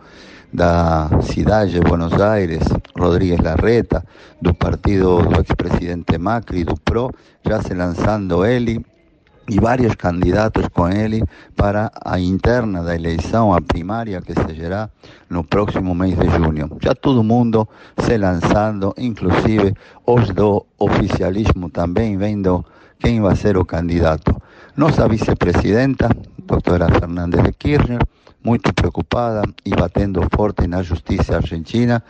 da 0.52 1.10
cidade 1.22 1.72
de 1.72 1.80
Buenos 1.80 2.12
Aires, 2.20 2.62
Rodríguez 2.96 3.40
Larreta, 3.40 4.04
do 4.40 4.54
partido 4.54 5.20
do 5.22 5.40
ex-presidente 5.40 6.16
Macri, 6.18 6.62
do 6.62 6.76
PRO, 6.76 7.10
já 7.44 7.60
se 7.60 7.75
lançando 7.75 8.46
ele 8.46 8.80
e 9.49 9.59
vários 9.59 9.95
candidatos 9.95 10.69
com 10.69 10.88
ele 10.88 11.23
para 11.57 11.90
a 12.05 12.21
interna 12.21 12.83
da 12.83 12.95
eleição, 12.95 13.52
a 13.52 13.61
primária 13.61 14.21
que 14.21 14.35
se 14.35 14.55
gerará 14.55 14.90
no 15.28 15.43
próximo 15.43 15.95
mês 15.95 16.17
de 16.19 16.28
junho. 16.28 16.76
Já 16.83 16.95
todo 16.95 17.23
mundo 17.23 17.67
se 17.99 18.17
lançando, 18.17 18.95
inclusive 18.99 19.75
os 20.07 20.31
do 20.31 20.67
oficialismo 20.78 21.71
também 21.71 22.17
vendo 22.17 22.64
quem 22.99 23.21
vai 23.21 23.37
ser 23.37 23.57
o 23.57 23.64
candidato. 23.64 24.37
Nossa 24.76 25.09
vice-presidenta, 25.09 26.11
doutora 26.38 26.88
Fernandes 26.88 27.43
de 27.43 27.52
Kirchner, 27.52 28.00
muito 28.45 28.73
preocupada 28.73 29.43
e 29.64 29.71
batendo 29.71 30.21
forte 30.35 30.67
na 30.67 30.83
justiça 30.83 31.37
argentina 31.37 32.02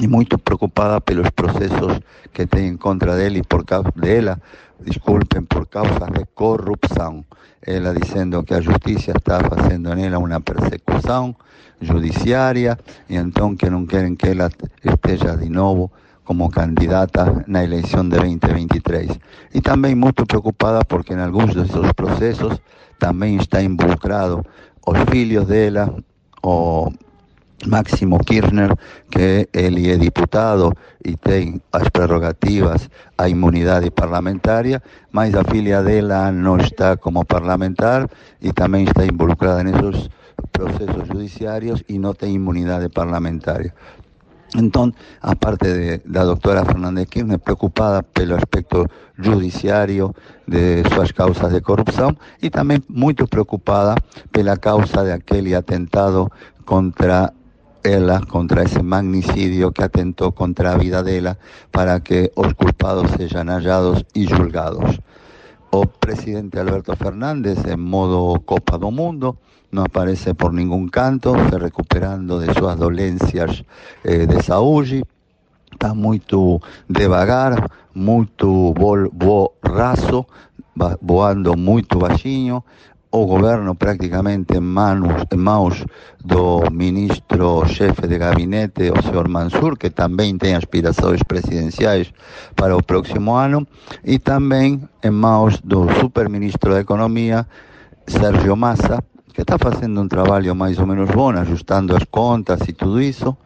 e 0.00 0.06
muito 0.08 0.38
preocupada 0.38 1.00
pelos 1.00 1.30
processos 1.30 2.00
que 2.32 2.46
tem 2.46 2.68
em 2.68 2.76
contra 2.76 3.16
dele 3.16 3.42
por 3.42 3.64
causa 3.64 3.92
dela, 3.94 4.40
desculpem, 4.80 5.42
por 5.42 5.66
causas 5.66 6.10
de 6.12 6.24
corrupção. 6.34 7.24
Ela 7.66 7.94
dizendo 7.94 8.42
que 8.42 8.54
a 8.54 8.60
justiça 8.60 9.12
está 9.12 9.40
fazendo 9.40 9.94
nela 9.94 10.18
uma 10.18 10.40
persecução 10.40 11.34
judiciária 11.80 12.78
e 13.08 13.16
então 13.16 13.54
que 13.56 13.68
não 13.70 13.86
querem 13.86 14.14
que 14.14 14.28
ela 14.28 14.50
esteja 14.82 15.36
de 15.36 15.48
novo 15.48 15.90
como 16.24 16.50
candidata 16.50 17.44
na 17.46 17.62
eleição 17.62 18.08
de 18.08 18.16
2023. 18.16 19.18
E 19.52 19.60
também 19.60 19.94
muito 19.94 20.26
preocupada 20.26 20.84
porque 20.84 21.12
em 21.12 21.20
alguns 21.20 21.54
desses 21.54 21.92
processos 21.92 22.60
também 22.98 23.36
está 23.36 23.62
involucrado 23.62 24.44
os 24.86 24.98
filhos 25.10 25.46
dela, 25.46 25.94
o 26.42 26.90
Máximo 27.66 28.18
Kirchner, 28.18 28.76
que 29.10 29.48
ele 29.52 29.90
é 29.90 29.96
diputado 29.96 30.72
e 31.04 31.16
tem 31.16 31.60
as 31.72 31.88
prerrogativas, 31.88 32.88
a 33.16 33.28
imunidade 33.28 33.90
parlamentaria, 33.90 34.82
mas 35.12 35.34
a 35.34 35.44
filha 35.44 35.82
dela 35.82 36.30
não 36.30 36.56
está 36.58 36.96
como 36.96 37.24
parlamentar 37.24 38.08
e 38.40 38.52
também 38.52 38.84
está 38.84 39.04
involucrada 39.04 39.62
nesses 39.64 40.08
processos 40.52 41.08
judiciários 41.08 41.82
e 41.88 41.98
não 41.98 42.14
tem 42.14 42.34
imunidade 42.34 42.88
parlamentaria. 42.88 43.72
Então, 44.56 44.92
a 45.20 45.34
parte 45.34 45.66
de, 45.66 45.98
da 46.06 46.24
doutora 46.24 46.64
Fernandes 46.64 47.06
Kirchner, 47.06 47.40
preocupada 47.40 48.04
pelo 48.04 48.36
aspecto 48.36 48.86
judiciário 49.18 50.14
de 50.46 50.84
suas 50.94 51.10
causas 51.10 51.52
de 51.52 51.60
corrupção 51.60 52.16
e 52.40 52.50
também 52.50 52.80
muito 52.88 53.26
preocupada 53.26 53.96
pela 54.30 54.56
causa 54.56 55.02
daquele 55.02 55.56
atentado 55.56 56.30
contra 56.64 57.32
ela, 57.84 58.20
contra 58.26 58.64
esse 58.64 58.82
magnicidio 58.82 59.70
que 59.72 59.82
atentou 59.84 60.32
contra 60.32 60.72
a 60.72 60.78
vida 60.78 61.02
dela, 61.02 61.38
para 61.70 62.00
que 62.00 62.32
os 62.34 62.52
culpados 62.54 63.10
sejam 63.12 63.44
hallados 63.44 64.04
e 64.14 64.26
julgados. 64.26 64.98
O 65.70 65.86
presidente 65.86 66.58
Alberto 66.58 66.96
Fernández, 66.96 67.58
en 67.66 67.78
modo 67.80 68.40
Copa 68.46 68.78
do 68.78 68.90
Mundo, 68.90 69.36
no 69.70 69.82
aparece 69.82 70.34
por 70.34 70.52
ningún 70.52 70.88
canto, 70.88 71.34
se 71.50 71.58
recuperando 71.58 72.38
de 72.40 72.54
suas 72.54 72.78
dolencias 72.78 73.64
eh, 74.04 74.24
de 74.26 74.40
saúde, 74.42 75.02
está 75.72 75.92
muito 75.92 76.60
devagar, 76.88 77.68
borraço, 79.12 80.26
va- 80.80 80.96
voando 81.02 81.56
muito 81.56 81.98
baixinho, 81.98 82.64
o 83.14 83.26
governo 83.26 83.76
praticamente 83.76 84.58
manos, 84.58 85.22
em 85.32 85.36
mãos 85.36 85.84
do 86.24 86.68
ministro-chefe 86.72 88.08
de 88.08 88.18
gabinete, 88.18 88.90
o 88.90 89.00
senhor 89.02 89.28
Mansur, 89.28 89.78
que 89.78 89.88
também 89.88 90.36
tem 90.36 90.56
aspirações 90.56 91.22
presidenciais 91.22 92.12
para 92.56 92.76
o 92.76 92.82
próximo 92.82 93.32
ano, 93.34 93.64
e 94.02 94.18
também 94.18 94.82
em 95.00 95.10
mãos 95.12 95.60
do 95.60 95.88
superministro 96.00 96.72
da 96.72 96.80
Economia, 96.80 97.46
Sérgio 98.04 98.56
Massa, 98.56 98.98
que 99.32 99.42
está 99.42 99.58
fazendo 99.58 100.00
um 100.00 100.08
trabalho 100.08 100.52
mais 100.52 100.76
ou 100.80 100.86
menos 100.86 101.08
bom, 101.08 101.30
ajustando 101.30 101.94
as 101.94 102.02
contas 102.10 102.62
e 102.66 102.72
tudo 102.72 103.00
isso, 103.00 103.36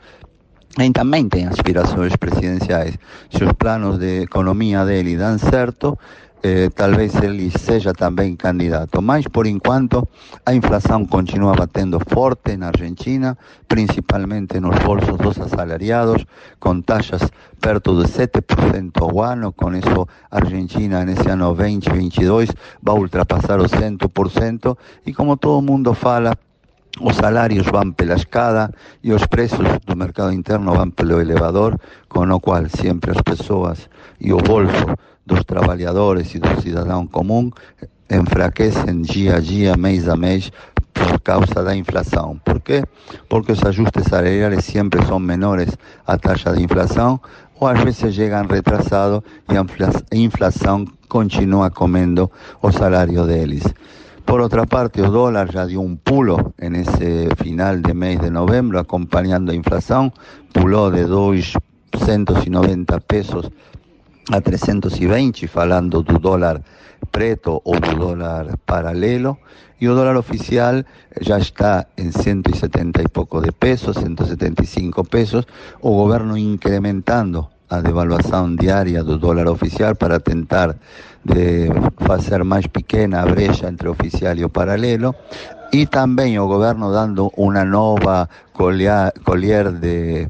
e 0.78 0.90
também 0.92 1.28
tem 1.28 1.46
aspirações 1.46 2.16
presidenciais. 2.16 2.96
Se 3.30 3.44
os 3.44 3.52
planos 3.52 3.98
de 3.98 4.22
economia 4.22 4.86
dele 4.86 5.14
dão 5.14 5.36
certo, 5.38 5.98
eh, 6.42 6.70
talvez 6.70 7.14
ele 7.16 7.50
seja 7.50 7.92
também 7.92 8.36
candidato. 8.36 9.02
Mas, 9.02 9.26
por 9.26 9.46
enquanto, 9.46 10.06
a 10.44 10.54
inflação 10.54 11.04
continua 11.06 11.54
batendo 11.54 11.98
forte 12.08 12.56
na 12.56 12.68
Argentina, 12.68 13.36
principalmente 13.66 14.60
nos 14.60 14.78
bolsos 14.78 15.16
dos 15.18 15.38
assalariados, 15.38 16.24
com 16.60 16.80
taxas 16.80 17.22
perto 17.60 18.00
de 18.00 18.08
7% 18.08 19.02
ao 19.02 19.22
ano. 19.22 19.52
Com 19.52 19.74
isso, 19.74 20.06
a 20.30 20.36
Argentina, 20.36 21.04
nesse 21.04 21.28
ano 21.28 21.54
2022, 21.54 22.50
vai 22.82 22.96
ultrapassar 22.96 23.60
os 23.60 23.70
100%. 23.70 24.76
E 25.06 25.12
como 25.12 25.36
todo 25.36 25.62
mundo 25.62 25.92
fala, 25.94 26.36
os 27.00 27.16
salários 27.16 27.66
vão 27.66 27.92
pela 27.92 28.14
escada 28.14 28.70
e 29.02 29.12
os 29.12 29.24
preços 29.26 29.66
do 29.86 29.96
mercado 29.96 30.32
interno 30.32 30.74
vão 30.74 30.90
pelo 30.90 31.20
elevador, 31.20 31.78
com 32.08 32.20
o 32.28 32.40
qual 32.40 32.68
sempre 32.68 33.12
as 33.12 33.22
pessoas 33.22 33.88
e 34.20 34.32
o 34.32 34.38
bolso 34.38 34.86
dos 35.24 35.44
trabalhadores 35.44 36.34
e 36.34 36.38
do 36.38 36.60
cidadão 36.60 37.06
comum 37.06 37.50
enfraquecem 38.10 39.02
dia 39.02 39.36
a 39.36 39.40
dia, 39.40 39.76
mês 39.76 40.08
a 40.08 40.16
mês, 40.16 40.50
por 40.92 41.20
causa 41.20 41.62
da 41.62 41.76
inflação. 41.76 42.40
Por 42.44 42.60
quê? 42.60 42.82
Porque 43.28 43.52
os 43.52 43.62
ajustes 43.62 44.04
salariais 44.04 44.64
sempre 44.64 45.04
são 45.06 45.18
menores 45.18 45.76
à 46.06 46.16
taxa 46.16 46.52
de 46.52 46.62
inflação 46.62 47.20
ou 47.60 47.68
às 47.68 47.80
vezes 47.82 48.14
chegam 48.14 48.46
retrasados 48.46 49.22
e 49.50 49.56
a 49.56 50.16
inflação 50.16 50.84
continua 51.08 51.70
comendo 51.70 52.30
o 52.62 52.72
salário 52.72 53.26
deles. 53.26 53.62
Por 54.28 54.42
otra 54.42 54.66
parte, 54.66 55.00
el 55.00 55.10
dólar 55.10 55.50
ya 55.50 55.64
dio 55.64 55.80
un 55.80 55.96
pulo 55.96 56.52
en 56.58 56.76
ese 56.76 57.34
final 57.36 57.80
de 57.80 57.94
mes 57.94 58.20
de 58.20 58.30
noviembre, 58.30 58.78
acompañando 58.78 59.52
a 59.52 59.54
inflación, 59.54 60.12
puló 60.52 60.90
de 60.90 61.04
290 61.04 63.00
pesos 63.00 63.50
a 64.30 64.42
320, 64.42 65.48
falando 65.48 66.02
del 66.02 66.20
dólar 66.20 66.62
preto 67.10 67.62
o 67.64 67.80
del 67.80 67.98
dólar 67.98 68.58
paralelo, 68.66 69.38
y 69.80 69.86
el 69.86 69.94
dólar 69.94 70.16
oficial 70.16 70.84
ya 71.22 71.38
está 71.38 71.88
en 71.96 72.12
170 72.12 73.00
y 73.00 73.06
poco 73.06 73.40
de 73.40 73.52
pesos, 73.52 73.96
175 73.96 75.04
pesos, 75.04 75.48
o 75.80 75.92
gobierno 75.92 76.36
incrementando 76.36 77.48
a 77.70 77.80
devaluação 77.80 78.54
diária 78.56 79.02
do 79.02 79.18
dólar 79.18 79.48
oficial 79.48 79.96
para 79.96 80.20
tentar 80.20 80.76
de 81.24 81.68
fazer 82.06 82.44
mais 82.44 82.66
pequena 82.66 83.22
a 83.22 83.26
brecha 83.26 83.68
entre 83.68 83.88
oficial 83.88 84.36
e 84.36 84.44
o 84.44 84.50
paralelo. 84.50 85.14
E 85.72 85.86
também 85.86 86.38
o 86.38 86.46
governo 86.46 86.90
dando 86.90 87.30
uma 87.36 87.64
nova 87.64 88.28
colher, 88.52 89.72
de, 89.72 90.28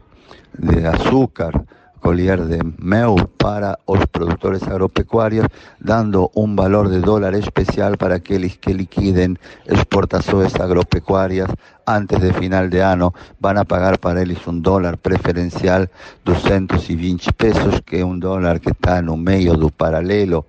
de 0.59 0.87
açúcar 0.87 1.53
colher 2.01 2.47
de 2.47 2.61
mel 2.79 3.17
para 3.37 3.79
os 3.87 4.07
produtores 4.07 4.63
agropecuarios, 4.63 5.47
dando 5.79 6.31
un 6.35 6.57
valor 6.57 6.89
de 6.89 7.01
dólar 7.01 7.35
especial 7.35 7.97
para 7.97 8.17
aqueles 8.17 8.57
que 8.57 8.73
liquiden 8.73 9.39
exportações 9.67 10.55
agropecuarias. 10.57 11.51
Antes 11.87 12.21
de 12.21 12.33
final 12.33 12.69
de 12.69 12.81
ano, 12.83 13.15
van 13.41 13.59
a 13.59 13.65
pagar 13.65 13.99
para 13.99 14.23
eles 14.23 14.47
un 14.47 14.63
dólar 14.63 14.99
preferencial 14.99 15.89
220 16.25 17.33
pesos, 17.33 17.81
que 17.85 18.01
é 18.01 18.05
um 18.05 18.19
dólar 18.19 18.61
que 18.61 18.71
está 18.71 19.01
no 19.03 19.17
meio 19.17 19.57
do 19.57 19.71
paralelo 19.71 20.45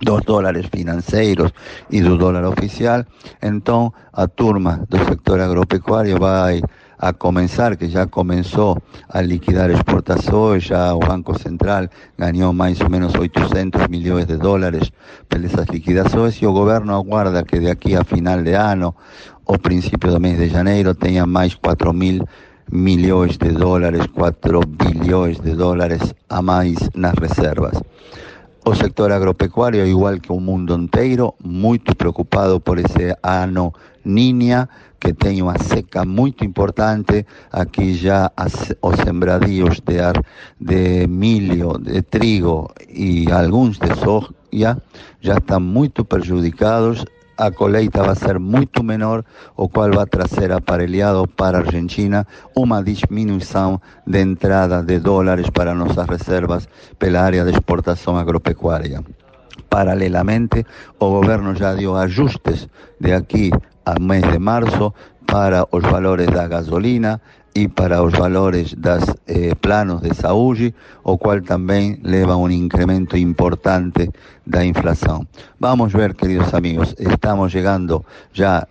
dos 0.00 0.22
dólares 0.22 0.66
financeiros 0.72 1.52
e 1.90 2.00
do 2.02 2.16
dólar 2.16 2.44
oficial, 2.44 3.04
então 3.42 3.92
a 4.12 4.26
turma 4.26 4.84
do 4.88 4.98
sector 5.04 5.40
agropecuário 5.40 6.18
vai 6.18 6.60
a 6.98 7.12
comenzar, 7.12 7.76
que 7.76 7.88
ya 7.88 8.06
comenzó 8.06 8.76
a 9.08 9.20
liquidar 9.20 9.70
exportaciones, 9.70 10.68
ya 10.68 10.90
el 10.90 10.98
Banco 10.98 11.38
Central 11.38 11.90
ganó 12.16 12.52
más 12.52 12.80
o 12.80 12.88
menos 12.88 13.14
800 13.14 13.88
millones 13.90 14.26
de 14.28 14.36
dólares 14.36 14.92
por 15.28 15.44
esas 15.44 15.68
liquidaciones 15.70 16.40
y 16.40 16.46
el 16.46 16.52
gobierno 16.52 16.94
aguarda 16.94 17.42
que 17.42 17.60
de 17.60 17.70
aquí 17.70 17.94
a 17.94 18.04
final 18.04 18.44
de 18.44 18.56
año 18.56 18.94
o 19.44 19.58
principio 19.58 20.10
del 20.10 20.20
mes 20.20 20.38
de 20.38 20.50
janeiro 20.50 20.94
tenga 20.94 21.26
más 21.26 21.56
4 21.56 21.92
mil 21.92 22.24
millones 22.70 23.38
de 23.38 23.52
dólares, 23.52 24.06
4 24.12 24.60
billones 24.60 25.42
de 25.42 25.54
dólares 25.54 26.14
a 26.28 26.42
más 26.42 26.90
las 26.94 27.14
reservas. 27.14 27.80
O 28.68 28.74
sector 28.74 29.12
agropecuario, 29.12 29.86
igual 29.86 30.20
que 30.20 30.32
un 30.32 30.44
mundo 30.44 30.74
entero, 30.74 31.36
muy 31.38 31.78
preocupado 31.78 32.58
por 32.58 32.80
ese 32.80 33.14
ano 33.22 33.72
niña 34.02 34.68
que 34.98 35.14
tem 35.14 35.40
uma 35.40 35.56
seca 35.56 36.04
muito 36.04 36.44
importante. 36.44 37.26
Aqui 37.52 37.94
já 37.94 38.32
os 38.80 38.96
sembradíos 39.04 39.80
de, 39.86 40.00
ar, 40.00 40.20
de 40.58 41.06
milho, 41.06 41.78
de 41.78 42.02
trigo 42.02 42.68
e 42.88 43.30
alguns 43.30 43.78
de 43.78 43.94
soja 43.94 44.82
já 45.20 45.36
estão 45.36 45.60
muito 45.60 46.04
prejudicados. 46.04 47.04
A 47.38 47.50
colheita 47.50 48.02
vai 48.02 48.16
ser 48.16 48.38
muito 48.38 48.82
menor, 48.82 49.22
o 49.56 49.68
qual 49.68 49.90
vai 49.92 50.06
trazer 50.06 50.50
aparelhado 50.52 51.28
para 51.28 51.58
a 51.58 51.60
Argentina 51.60 52.26
uma 52.56 52.82
diminuição 52.82 53.78
de 54.06 54.20
entrada 54.22 54.82
de 54.82 54.98
dólares 54.98 55.50
para 55.50 55.74
nossas 55.74 56.06
reservas 56.08 56.66
pela 56.98 57.20
área 57.20 57.44
de 57.44 57.50
exportação 57.50 58.16
agropecuária. 58.16 59.04
Paralelamente, 59.68 60.64
o 60.98 61.10
governo 61.10 61.54
já 61.54 61.74
deu 61.74 61.94
ajustes 61.94 62.68
de 62.98 63.12
aqui 63.12 63.50
a 63.84 64.00
mes 64.00 64.22
de 64.32 64.38
marzo 64.38 64.94
para 65.26 65.66
os 65.70 65.82
valores 65.82 66.28
da 66.28 66.48
gasolina 66.48 67.20
e 67.56 67.68
para 67.68 68.02
os 68.02 68.12
valores 68.12 68.74
das 68.74 69.02
eh, 69.26 69.54
planos 69.54 70.02
de 70.02 70.14
saúde, 70.14 70.74
o 71.02 71.16
qual 71.16 71.40
também 71.40 71.98
leva 72.04 72.36
um 72.36 72.50
incremento 72.50 73.16
importante 73.16 74.10
da 74.46 74.62
inflação. 74.62 75.26
Vamos 75.58 75.90
ver, 75.90 76.14
queridos 76.14 76.52
amigos, 76.52 76.94
estamos 76.98 77.50
chegando 77.50 78.04
já 78.30 78.68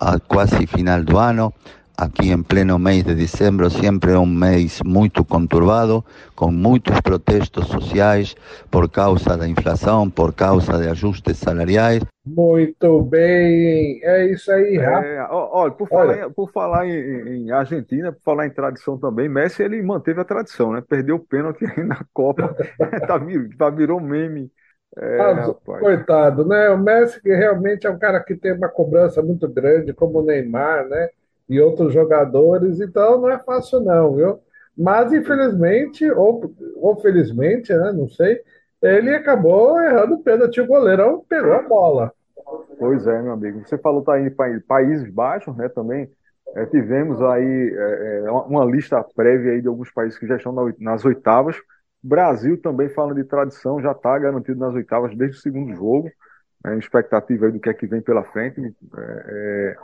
a 0.00 0.18
quase 0.18 0.66
final 0.66 1.02
do 1.04 1.18
ano. 1.18 1.52
Aqui 1.96 2.32
em 2.32 2.42
pleno 2.42 2.76
mês 2.76 3.04
de 3.04 3.14
dezembro, 3.14 3.70
sempre 3.70 4.10
é 4.10 4.18
um 4.18 4.26
mês 4.26 4.80
muito 4.84 5.24
conturbado, 5.24 6.04
com 6.34 6.50
muitos 6.50 7.00
protestos 7.00 7.68
sociais 7.68 8.34
por 8.68 8.90
causa 8.90 9.36
da 9.36 9.46
inflação, 9.46 10.10
por 10.10 10.34
causa 10.34 10.76
de 10.76 10.88
ajustes 10.88 11.36
salariais. 11.36 12.02
Muito 12.26 13.00
bem, 13.02 14.00
é 14.02 14.26
isso 14.26 14.50
aí, 14.50 14.76
Rafa. 14.76 15.06
É, 15.06 15.26
olha, 15.30 15.70
por 15.70 15.88
falar, 15.88 16.06
olha. 16.06 16.26
Em, 16.26 16.32
por 16.32 16.50
falar 16.50 16.86
em, 16.88 17.44
em, 17.44 17.50
Argentina, 17.52 18.10
por 18.10 18.22
falar 18.22 18.46
em 18.46 18.50
tradição 18.50 18.98
também, 18.98 19.28
Messi 19.28 19.62
ele 19.62 19.80
manteve 19.80 20.20
a 20.20 20.24
tradição, 20.24 20.72
né? 20.72 20.82
Perdeu 20.88 21.14
o 21.14 21.20
pênalti 21.20 21.64
na 21.86 22.04
Copa, 22.12 22.56
tá, 23.06 23.20
tá, 23.56 23.70
virou 23.70 24.00
meme. 24.00 24.50
É, 24.96 25.20
ah, 25.20 25.54
coitado, 25.64 26.44
né? 26.44 26.70
O 26.70 26.78
Messi 26.78 27.22
que 27.22 27.32
realmente 27.32 27.86
é 27.86 27.90
um 27.90 27.98
cara 27.98 28.18
que 28.18 28.34
tem 28.34 28.52
uma 28.52 28.68
cobrança 28.68 29.22
muito 29.22 29.46
grande, 29.48 29.92
como 29.92 30.18
o 30.18 30.24
Neymar, 30.24 30.88
né? 30.88 31.08
E 31.48 31.60
outros 31.60 31.92
jogadores, 31.92 32.80
então 32.80 33.20
não 33.20 33.30
é 33.30 33.38
fácil 33.38 33.80
não, 33.80 34.14
viu? 34.14 34.38
Mas 34.76 35.12
infelizmente, 35.12 36.10
ou, 36.10 36.52
ou 36.76 36.96
felizmente, 36.96 37.72
né, 37.72 37.92
não 37.92 38.08
sei, 38.08 38.40
ele 38.82 39.14
acabou 39.14 39.80
errando 39.80 40.14
o 40.14 40.22
pênalti, 40.22 40.60
o 40.60 40.66
goleirão 40.66 41.24
pegou 41.28 41.52
a 41.52 41.62
bola. 41.62 42.12
Pois 42.78 43.06
é, 43.06 43.22
meu 43.22 43.32
amigo. 43.32 43.62
Você 43.64 43.78
falou 43.78 44.02
tá 44.02 44.14
aí 44.14 44.30
Países 44.30 45.08
Baixos, 45.10 45.56
né, 45.56 45.68
também. 45.68 46.10
É, 46.54 46.66
tivemos 46.66 47.20
aí 47.22 47.74
é, 47.76 48.22
é 48.26 48.30
uma 48.30 48.64
lista 48.64 49.02
prévia 49.16 49.52
aí 49.52 49.62
de 49.62 49.68
alguns 49.68 49.90
países 49.90 50.18
que 50.18 50.26
já 50.26 50.36
estão 50.36 50.54
nas 50.78 51.04
oitavas. 51.04 51.56
Brasil 52.02 52.60
também 52.60 52.88
falando 52.90 53.16
de 53.16 53.24
tradição, 53.24 53.80
já 53.80 53.92
está 53.92 54.18
garantido 54.18 54.60
nas 54.60 54.74
oitavas 54.74 55.16
desde 55.16 55.38
o 55.38 55.40
segundo 55.40 55.74
jogo. 55.74 56.10
É, 56.66 56.76
expectativa 56.76 57.46
aí 57.46 57.52
do 57.52 57.60
que 57.60 57.68
é 57.68 57.74
que 57.74 57.86
vem 57.86 58.00
pela 58.00 58.24
frente. 58.24 58.60
É, 58.96 59.76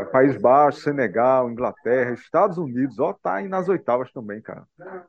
é 0.00 0.04
País 0.06 0.36
Baixo, 0.36 0.80
Senegal, 0.80 1.50
Inglaterra, 1.50 2.12
Estados 2.12 2.58
Unidos, 2.58 2.98
ó, 2.98 3.14
tá 3.14 3.34
aí 3.34 3.48
nas 3.48 3.68
oitavas 3.68 4.12
também, 4.12 4.40
cara. 4.40 4.64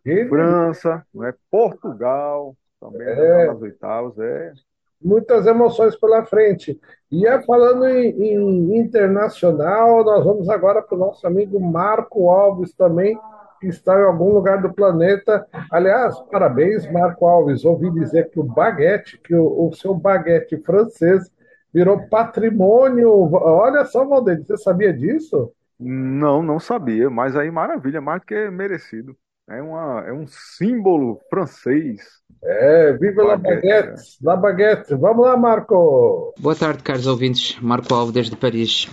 E... 0.06 0.26
França, 0.28 1.06
né? 1.14 1.34
Portugal, 1.52 2.56
também 2.80 3.08
é... 3.08 3.48
nas 3.48 3.62
oitavas, 3.62 4.18
é. 4.18 4.54
Muitas 5.02 5.46
emoções 5.46 5.96
pela 5.98 6.26
frente. 6.26 6.80
E 7.12 7.28
é 7.28 7.42
falando 7.44 7.86
em, 7.86 8.10
em 8.10 8.78
internacional, 8.78 10.04
nós 10.04 10.24
vamos 10.24 10.50
agora 10.50 10.82
para 10.82 10.96
o 10.96 11.00
nosso 11.00 11.28
amigo 11.28 11.60
Marco 11.60 12.30
Alves 12.30 12.74
também, 12.74 13.20
que 13.60 13.68
está 13.68 14.00
em 14.00 14.04
algum 14.04 14.34
lugar 14.34 14.62
do 14.62 14.74
planeta. 14.74 15.46
Aliás, 15.70 16.20
parabéns, 16.32 16.90
Marco 16.92 17.28
Alves. 17.28 17.66
Ouvi 17.66 17.92
dizer 17.92 18.30
que 18.30 18.40
o 18.40 18.44
baguete, 18.44 19.20
que 19.20 19.36
o, 19.36 19.68
o 19.68 19.74
seu 19.74 19.94
baguete 19.94 20.58
francês 20.58 21.30
virou 21.76 22.08
patrimônio. 22.08 23.30
Olha 23.34 23.84
só, 23.84 24.06
Valdeir, 24.06 24.42
você 24.46 24.56
sabia 24.56 24.94
disso? 24.94 25.52
Não, 25.78 26.42
não 26.42 26.58
sabia, 26.58 27.10
mas 27.10 27.36
aí 27.36 27.52
maravilha, 27.52 28.00
mais 28.00 28.22
do 28.22 28.26
que 28.26 28.50
merecido. 28.50 29.14
É, 29.50 29.62
uma, 29.62 30.06
é 30.08 30.14
um 30.14 30.26
símbolo 30.26 31.20
francês. 31.30 32.00
É, 32.42 32.94
viva 32.94 33.24
la 33.24 33.36
baguette, 33.36 34.02
la 34.24 34.38
baguette. 34.38 34.96
Vamos 34.96 35.26
lá, 35.26 35.36
Marco. 35.36 36.34
Boa 36.40 36.56
tarde, 36.56 36.82
caros 36.82 37.08
ouvintes. 37.08 37.60
Marco 37.62 37.94
Alves 37.94 38.14
desde 38.14 38.38
Paris. 38.38 38.88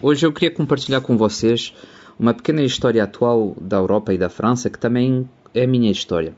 Hoje 0.00 0.24
eu 0.24 0.32
queria 0.32 0.54
compartilhar 0.54 1.00
com 1.00 1.16
vocês 1.16 1.74
uma 2.18 2.32
pequena 2.32 2.62
história 2.62 3.02
atual 3.02 3.54
da 3.60 3.78
Europa 3.78 4.14
e 4.14 4.18
da 4.18 4.28
França, 4.28 4.70
que 4.70 4.78
também 4.78 5.28
é 5.52 5.64
a 5.64 5.66
minha 5.66 5.90
história. 5.90 6.32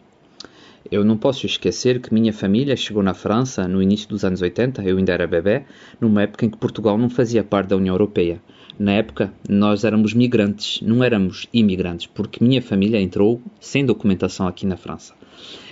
Eu 0.88 1.04
não 1.04 1.16
posso 1.16 1.44
esquecer 1.44 2.00
que 2.00 2.12
minha 2.12 2.32
família 2.32 2.74
chegou 2.74 3.02
na 3.02 3.12
França 3.12 3.68
no 3.68 3.82
início 3.82 4.08
dos 4.08 4.24
anos 4.24 4.40
80, 4.40 4.82
eu 4.82 4.96
ainda 4.96 5.12
era 5.12 5.26
bebê, 5.26 5.64
numa 6.00 6.22
época 6.22 6.46
em 6.46 6.50
que 6.50 6.56
Portugal 6.56 6.96
não 6.96 7.10
fazia 7.10 7.44
parte 7.44 7.68
da 7.68 7.76
União 7.76 7.94
Europeia. 7.94 8.40
Na 8.78 8.92
época, 8.92 9.32
nós 9.46 9.84
éramos 9.84 10.14
migrantes, 10.14 10.80
não 10.80 11.04
éramos 11.04 11.46
imigrantes, 11.52 12.06
porque 12.06 12.42
minha 12.42 12.62
família 12.62 13.00
entrou 13.00 13.42
sem 13.60 13.84
documentação 13.84 14.46
aqui 14.46 14.66
na 14.66 14.76
França. 14.76 15.14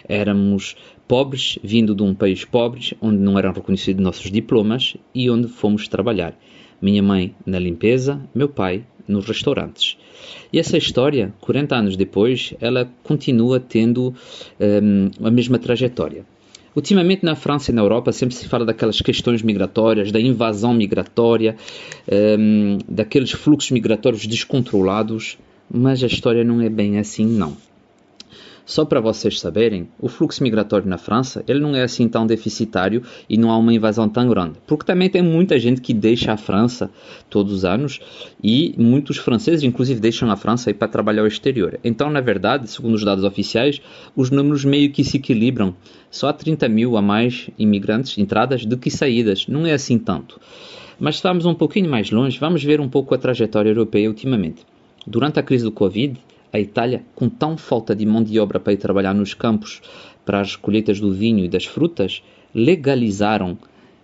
Éramos 0.07 0.77
pobres, 1.07 1.59
vindo 1.65 1.95
de 1.95 2.03
um 2.03 2.15
país 2.15 2.45
pobre, 2.45 2.95
onde 3.01 3.17
não 3.17 3.39
eram 3.39 3.53
reconhecidos 3.53 4.05
nossos 4.05 4.31
diplomas 4.31 4.95
e 5.15 5.31
onde 5.31 5.49
fomos 5.49 5.89
trabalhar. 5.89 6.39
Minha 6.83 7.03
mãe 7.03 7.35
na 7.47 7.59
limpeza, 7.59 8.21
meu 8.35 8.49
pai 8.49 8.85
nos 9.09 9.27
restaurantes. 9.27 9.97
E 10.53 10.59
essa 10.59 10.77
história, 10.77 11.33
40 11.41 11.75
anos 11.75 11.97
depois, 11.97 12.55
ela 12.61 12.91
continua 13.03 13.59
tendo 13.59 14.15
um, 14.61 15.11
a 15.27 15.31
mesma 15.31 15.59
trajetória. 15.59 16.25
Ultimamente 16.77 17.25
na 17.25 17.35
França 17.35 17.71
e 17.71 17.75
na 17.75 17.83
Europa 17.83 18.13
sempre 18.13 18.35
se 18.35 18.47
fala 18.47 18.65
daquelas 18.65 19.01
questões 19.01 19.43
migratórias, 19.43 20.13
da 20.13 20.21
invasão 20.21 20.73
migratória, 20.73 21.57
um, 22.39 22.79
daqueles 22.89 23.33
fluxos 23.33 23.71
migratórios 23.71 24.27
descontrolados, 24.27 25.39
mas 25.71 26.03
a 26.05 26.07
história 26.07 26.45
não 26.45 26.61
é 26.61 26.69
bem 26.69 26.99
assim, 26.99 27.27
não. 27.27 27.57
Só 28.69 28.85
para 28.85 29.01
vocês 29.01 29.41
saberem, 29.41 29.89
o 29.99 30.09
fluxo 30.09 30.43
migratório 30.43 30.87
na 30.87 30.99
França 30.99 31.43
ele 31.49 31.59
não 31.59 31.75
é 31.75 31.83
assim 31.83 32.07
tão 32.07 32.27
deficitário 32.27 33.03
e 33.27 33.39
não 33.39 33.51
há 33.51 33.57
uma 33.57 33.73
invasão 33.73 34.07
tão 34.11 34.29
grande. 34.29 34.59
Porque 34.67 34.85
também 34.85 35.09
tem 35.09 35.23
muita 35.23 35.59
gente 35.59 35.81
que 35.81 35.95
deixa 35.95 36.35
a 36.35 36.37
França 36.37 36.91
todos 37.31 37.51
os 37.51 37.65
anos 37.65 37.99
e 38.45 38.75
muitos 38.77 39.17
franceses, 39.17 39.63
inclusive, 39.63 39.99
deixam 39.99 40.31
a 40.31 40.37
França 40.37 40.73
para 40.75 40.87
trabalhar 40.87 41.23
ao 41.23 41.27
exterior. 41.27 41.81
Então, 41.83 42.11
na 42.11 42.21
verdade, 42.21 42.69
segundo 42.69 42.93
os 42.93 43.03
dados 43.03 43.25
oficiais, 43.25 43.81
os 44.15 44.31
números 44.31 44.67
meio 44.67 44.93
que 44.93 45.03
se 45.03 45.17
equilibram. 45.17 45.75
Só 46.11 46.29
há 46.29 46.35
30 46.35 46.69
mil 46.69 46.99
a 46.99 47.01
mais 47.01 47.49
imigrantes, 47.59 48.19
entradas, 48.19 48.67
do 48.67 48.77
que 48.77 48.91
saídas. 48.91 49.47
Não 49.49 49.67
é 49.67 49.73
assim 49.73 49.99
tanto. 49.99 50.39
Mas 51.01 51.17
se 51.17 51.23
vamos 51.23 51.47
um 51.47 51.55
pouquinho 51.55 51.89
mais 51.89 52.11
longe, 52.11 52.39
vamos 52.39 52.63
ver 52.63 52.83
um 52.83 52.89
pouco 52.89 53.15
a 53.15 53.19
trajetória 53.19 53.71
europeia 53.71 54.11
ultimamente. 54.11 54.67
Durante 55.07 55.41
a 55.41 55.43
crise 55.43 55.65
do 55.65 55.73
Covid, 55.73 56.21
a 56.53 56.59
Itália, 56.59 57.05
com 57.15 57.29
tão 57.29 57.57
falta 57.57 57.95
de 57.95 58.07
mão 58.07 58.23
de 58.23 58.39
obra 58.39 58.59
para 58.59 58.73
ir 58.73 58.77
trabalhar 58.77 59.15
nos 59.15 59.35
campos 59.35 59.81
para 60.25 60.41
as 60.41 60.57
colheitas 60.57 61.01
do 61.01 61.13
vinho 61.13 61.45
e 61.45 61.49
das 61.49 61.65
frutas, 61.65 62.23
legalizaram 62.55 63.59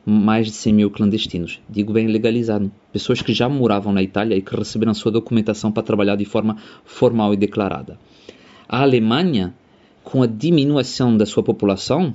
mais 0.05 0.47
de 0.47 0.53
100 0.53 0.75
mil 0.75 0.91
clandestinos. 0.91 1.61
Digo 1.69 1.93
bem 1.93 2.07
legalizado. 2.07 2.71
Pessoas 2.93 3.23
que 3.23 3.33
já 3.33 3.49
moravam 3.49 3.93
na 3.93 4.03
Itália 4.03 4.37
e 4.37 4.43
que 4.43 4.55
receberam 4.55 4.93
sua 4.93 5.11
documentação 5.11 5.73
para 5.73 5.83
trabalhar 5.83 6.17
de 6.17 6.25
forma 6.25 6.57
formal 6.85 7.33
e 7.33 7.37
declarada. 7.37 7.99
A 8.69 8.83
Alemanha, 8.83 9.55
com 10.03 10.23
a 10.23 10.27
diminuição 10.27 11.17
da 11.17 11.25
sua 11.25 11.43
população, 11.43 12.15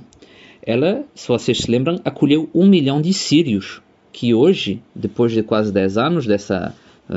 ela, 0.62 1.04
se 1.14 1.26
vocês 1.26 1.58
se 1.58 1.70
lembram, 1.70 2.00
acolheu 2.04 2.48
um 2.54 2.66
milhão 2.66 3.00
de 3.00 3.12
sírios, 3.12 3.82
que 4.12 4.34
hoje, 4.34 4.82
depois 4.94 5.32
de 5.32 5.42
quase 5.42 5.72
10 5.72 5.98
anos 5.98 6.26
dessa 6.26 6.74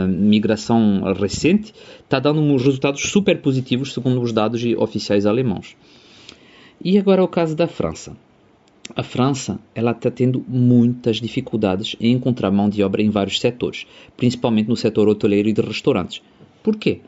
migração 0.07 1.03
recente, 1.13 1.73
está 2.03 2.19
dando 2.19 2.41
uns 2.41 2.63
resultados 2.63 3.01
super 3.01 3.41
positivos, 3.41 3.93
segundo 3.93 4.21
os 4.21 4.31
dados 4.31 4.63
oficiais 4.77 5.25
alemãos. 5.25 5.75
E 6.83 6.97
agora 6.97 7.23
o 7.23 7.27
caso 7.27 7.55
da 7.55 7.67
França. 7.67 8.15
A 8.95 9.01
França 9.03 9.59
ela 9.73 9.91
está 9.91 10.11
tendo 10.11 10.43
muitas 10.47 11.17
dificuldades 11.17 11.95
em 12.01 12.11
encontrar 12.11 12.51
mão 12.51 12.69
de 12.69 12.83
obra 12.83 13.01
em 13.01 13.09
vários 13.09 13.39
setores, 13.39 13.87
principalmente 14.17 14.67
no 14.67 14.75
setor 14.75 15.07
hoteleiro 15.07 15.47
e 15.47 15.53
de 15.53 15.61
restaurantes. 15.61 16.21
Por 16.61 16.75
quê? 16.75 16.99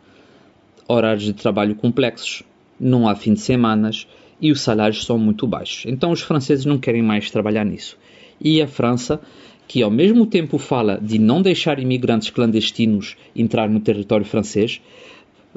Horários 0.88 1.26
de 1.26 1.34
trabalho 1.34 1.76
complexos, 1.76 2.44
não 2.80 3.08
há 3.08 3.16
fim 3.16 3.34
de 3.34 3.42
semanas 3.42 4.08
e 4.40 4.52
os 4.52 4.62
salários 4.62 5.06
são 5.06 5.18
muito 5.18 5.46
baixos. 5.48 5.86
Então 5.86 6.12
os 6.12 6.22
franceses 6.22 6.66
não 6.66 6.78
querem 6.78 7.02
mais 7.02 7.30
trabalhar 7.30 7.66
nisso. 7.66 7.98
E 8.40 8.62
a 8.62 8.68
França 8.68 9.20
que 9.68 9.82
ao 9.82 9.92
mesmo 9.92 10.26
tempo 10.26 10.58
fala 10.58 11.00
de 11.02 11.18
não 11.18 11.42
deixar 11.42 11.80
imigrantes 11.80 12.30
clandestinos 12.30 13.16
entrar 13.36 13.70
no 13.70 13.80
território 13.80 14.26
francês, 14.26 14.82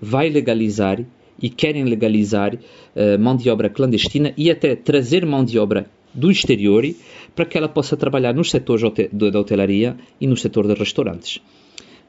vai 0.01 0.29
legalizar 0.29 1.05
e 1.41 1.49
querem 1.49 1.85
legalizar 1.85 2.55
uh, 2.55 3.19
mão 3.19 3.37
de 3.37 3.49
obra 3.49 3.69
clandestina 3.69 4.33
e 4.37 4.51
até 4.51 4.75
trazer 4.75 5.25
mão 5.25 5.45
de 5.45 5.59
obra 5.59 5.89
do 6.13 6.31
exterior 6.31 6.85
para 7.35 7.45
que 7.45 7.57
ela 7.57 7.69
possa 7.69 7.97
trabalhar 7.97 8.35
nos 8.35 8.51
setores 8.51 8.83
da 9.13 9.39
hotelaria 9.39 9.97
e 10.21 10.27
no 10.27 10.37
setor 10.37 10.67
de 10.67 10.75
restaurantes. 10.75 11.41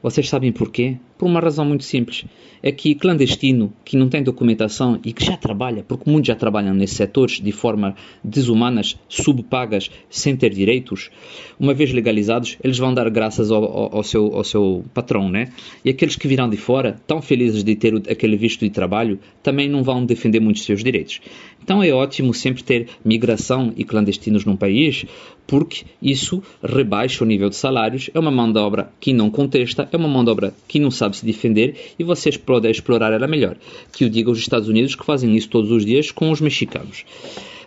Vocês 0.02 0.28
sabem 0.28 0.50
porquê? 0.50 0.96
Por 1.20 1.26
uma 1.26 1.38
razão 1.38 1.66
muito 1.66 1.84
simples. 1.84 2.24
É 2.62 2.72
que 2.72 2.94
clandestino, 2.94 3.70
que 3.84 3.94
não 3.94 4.08
tem 4.08 4.22
documentação 4.22 4.98
e 5.04 5.12
que 5.12 5.22
já 5.22 5.36
trabalha, 5.36 5.84
porque 5.86 6.10
muitos 6.10 6.28
já 6.28 6.34
trabalham 6.34 6.72
nesses 6.72 6.96
setores 6.96 7.42
de 7.42 7.52
forma 7.52 7.94
desumanas, 8.24 8.98
subpagas, 9.06 9.90
sem 10.08 10.34
ter 10.34 10.48
direitos, 10.48 11.10
uma 11.58 11.74
vez 11.74 11.92
legalizados, 11.92 12.56
eles 12.64 12.78
vão 12.78 12.94
dar 12.94 13.10
graças 13.10 13.50
ao, 13.50 13.62
ao, 13.62 13.96
ao, 13.96 14.02
seu, 14.02 14.34
ao 14.34 14.42
seu 14.42 14.82
patrão, 14.94 15.28
né? 15.28 15.48
E 15.84 15.90
aqueles 15.90 16.16
que 16.16 16.26
virão 16.26 16.48
de 16.48 16.56
fora, 16.56 16.98
tão 17.06 17.20
felizes 17.20 17.62
de 17.62 17.76
ter 17.76 17.94
aquele 18.10 18.38
visto 18.38 18.60
de 18.60 18.70
trabalho, 18.70 19.18
também 19.42 19.68
não 19.68 19.82
vão 19.82 20.06
defender 20.06 20.40
muitos 20.40 20.64
seus 20.64 20.82
direitos. 20.82 21.20
Então 21.62 21.82
é 21.82 21.90
ótimo 21.90 22.32
sempre 22.32 22.62
ter 22.62 22.88
migração 23.04 23.74
e 23.76 23.84
clandestinos 23.84 24.46
num 24.46 24.56
país, 24.56 25.04
porque 25.46 25.84
isso 26.00 26.42
rebaixa 26.62 27.22
o 27.22 27.26
nível 27.26 27.50
de 27.50 27.56
salários, 27.56 28.08
é 28.14 28.18
uma 28.18 28.30
mão 28.30 28.50
de 28.50 28.58
obra 28.58 28.90
que 28.98 29.12
não 29.12 29.28
contesta, 29.28 29.88
é 29.92 29.96
uma 29.96 30.08
mão 30.08 30.24
de 30.24 30.30
obra 30.30 30.54
que 30.66 30.78
não 30.78 30.90
sabe 30.90 31.09
se 31.12 31.24
defender 31.24 31.94
e 31.98 32.04
vocês 32.04 32.36
podem 32.36 32.70
explorar 32.70 33.12
ela 33.12 33.26
melhor. 33.26 33.56
Que 33.92 34.04
o 34.04 34.10
diga 34.10 34.30
os 34.30 34.38
Estados 34.38 34.68
Unidos 34.68 34.94
que 34.94 35.04
fazem 35.04 35.36
isso 35.36 35.48
todos 35.48 35.70
os 35.70 35.84
dias 35.84 36.10
com 36.10 36.30
os 36.30 36.40
mexicanos. 36.40 37.04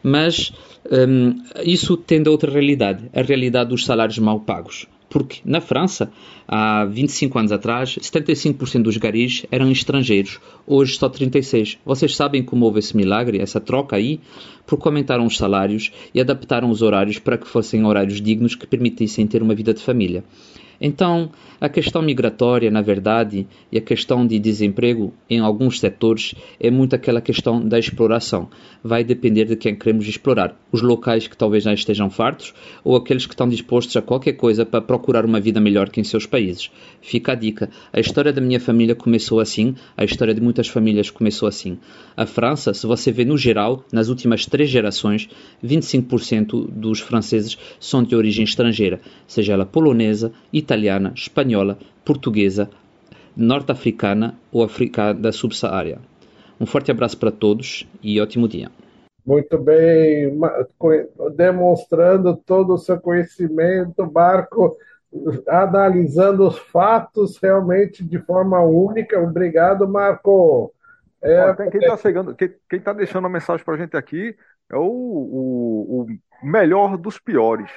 Mas 0.03 0.51
um, 0.91 1.41
isso 1.63 1.95
tende 1.95 2.27
a 2.27 2.32
outra 2.32 2.51
realidade, 2.51 3.10
a 3.13 3.21
realidade 3.21 3.69
dos 3.69 3.86
salários 3.86 4.19
mal 4.19 4.39
pagos. 4.39 4.88
Porque 5.13 5.41
na 5.45 5.62
França, 5.62 6.12
há 6.47 6.86
25 6.86 7.38
anos 7.38 7.51
atrás, 7.51 7.97
75% 8.01 8.82
dos 8.82 8.97
garis 8.97 9.45
eram 9.51 9.71
estrangeiros, 9.71 10.39
hoje 10.65 10.97
só 10.97 11.08
36%. 11.08 11.77
Vocês 11.86 12.15
sabem 12.15 12.41
como 12.43 12.65
houve 12.65 12.79
esse 12.79 12.97
milagre, 12.97 13.39
essa 13.39 13.62
troca 13.62 13.95
aí? 13.95 14.19
Porque 14.65 14.88
aumentaram 14.88 15.27
os 15.27 15.38
salários 15.38 15.91
e 16.15 16.19
adaptaram 16.19 16.67
os 16.71 16.82
horários 16.82 17.19
para 17.19 17.38
que 17.38 17.47
fossem 17.47 17.86
horários 17.86 18.19
dignos 18.19 18.56
que 18.56 18.65
permitissem 18.65 19.27
ter 19.27 19.43
uma 19.43 19.53
vida 19.53 19.71
de 19.71 19.84
família. 19.84 20.23
Então, 20.80 21.32
a 21.60 21.70
questão 21.70 22.02
migratória, 22.02 22.70
na 22.70 22.82
verdade, 22.82 23.48
e 23.72 23.78
a 23.78 23.82
questão 23.82 24.26
de 24.28 24.38
desemprego 24.40 25.14
em 25.30 25.40
alguns 25.40 25.80
setores 25.80 26.36
é 26.60 26.70
muito 26.70 26.96
aquela 26.96 27.22
questão 27.22 27.66
da 27.66 27.80
exploração. 27.80 28.50
Vai 28.84 29.04
depender 29.04 29.46
de 29.46 29.56
quem 29.56 29.76
queremos 29.76 30.08
explorar. 30.08 30.60
Os 30.72 30.82
locais 30.82 31.28
que 31.28 31.38
talvez 31.38 31.64
já 31.64 31.74
estejam 31.74 32.10
fartos 32.10 32.54
ou 32.84 32.96
aqueles 32.96 33.26
que 33.26 33.34
estão 33.34 33.48
dispostos 33.48 33.96
a 33.96 34.02
qualquer 34.02 34.34
coisa 34.34 34.66
para 34.66 34.82
procurar 34.82 35.26
uma 35.26 35.40
vida 35.40 35.60
melhor 35.60 35.90
que 35.90 36.02
em 36.02 36.04
seus 36.04 36.26
países. 36.26 36.70
Fica 37.02 37.32
a 37.32 37.36
dica. 37.36 37.70
A 37.92 38.00
história 38.00 38.34
da 38.34 38.42
minha 38.42 38.60
família 38.60 38.96
começou 38.96 39.40
assim, 39.40 39.76
a 39.96 40.04
história 40.04 40.34
de 40.34 40.42
muitas 40.42 40.68
famílias 40.68 41.10
começou 41.10 41.48
assim. 41.48 41.78
A 42.16 42.26
França, 42.26 42.74
se 42.74 42.86
você 42.86 43.12
vê 43.12 43.24
no 43.24 43.38
geral, 43.38 43.86
nas 43.92 44.10
últimas 44.10 44.46
três 44.46 44.70
gerações, 44.70 45.30
25% 45.64 46.68
dos 46.70 47.00
franceses 47.00 47.58
são 47.80 48.04
de 48.04 48.16
origem 48.16 48.44
estrangeira, 48.44 49.00
seja 49.28 49.54
ela 49.54 49.66
polonesa, 49.66 50.32
espanhola 50.63 51.13
espanhola, 51.15 51.78
portuguesa, 52.06 52.69
norte-africana 53.36 54.36
ou 54.52 54.63
africana 54.63 55.13
da 55.13 55.32
subsaária. 55.32 55.99
Um 56.60 56.65
forte 56.65 56.91
abraço 56.91 57.17
para 57.17 57.32
todos 57.32 57.88
e 58.02 58.21
ótimo 58.21 58.47
dia. 58.47 58.69
Muito 59.26 59.58
bem, 59.58 60.38
demonstrando 61.36 62.36
todo 62.36 62.73
o 62.73 62.78
seu 62.78 62.99
conhecimento, 62.99 64.12
Marco, 64.12 64.78
analisando 65.47 66.47
os 66.47 66.58
fatos 66.58 67.38
realmente 67.38 68.04
de 68.04 68.19
forma 68.19 68.62
única. 68.62 69.19
Obrigado, 69.19 69.88
Marco. 69.88 70.73
É... 71.21 71.54
quem 71.71 71.80
está 71.80 71.95
chegando, 71.95 72.36
quem 72.36 72.54
está 72.71 72.91
deixando 72.91 73.26
a 73.26 73.30
mensagem 73.30 73.63
para 73.63 73.76
a 73.76 73.78
gente 73.78 73.95
aqui 73.95 74.36
é 74.69 74.76
o, 74.76 74.82
o, 74.82 76.02
o 76.02 76.08
melhor 76.45 76.97
dos 76.97 77.17
piores. 77.17 77.71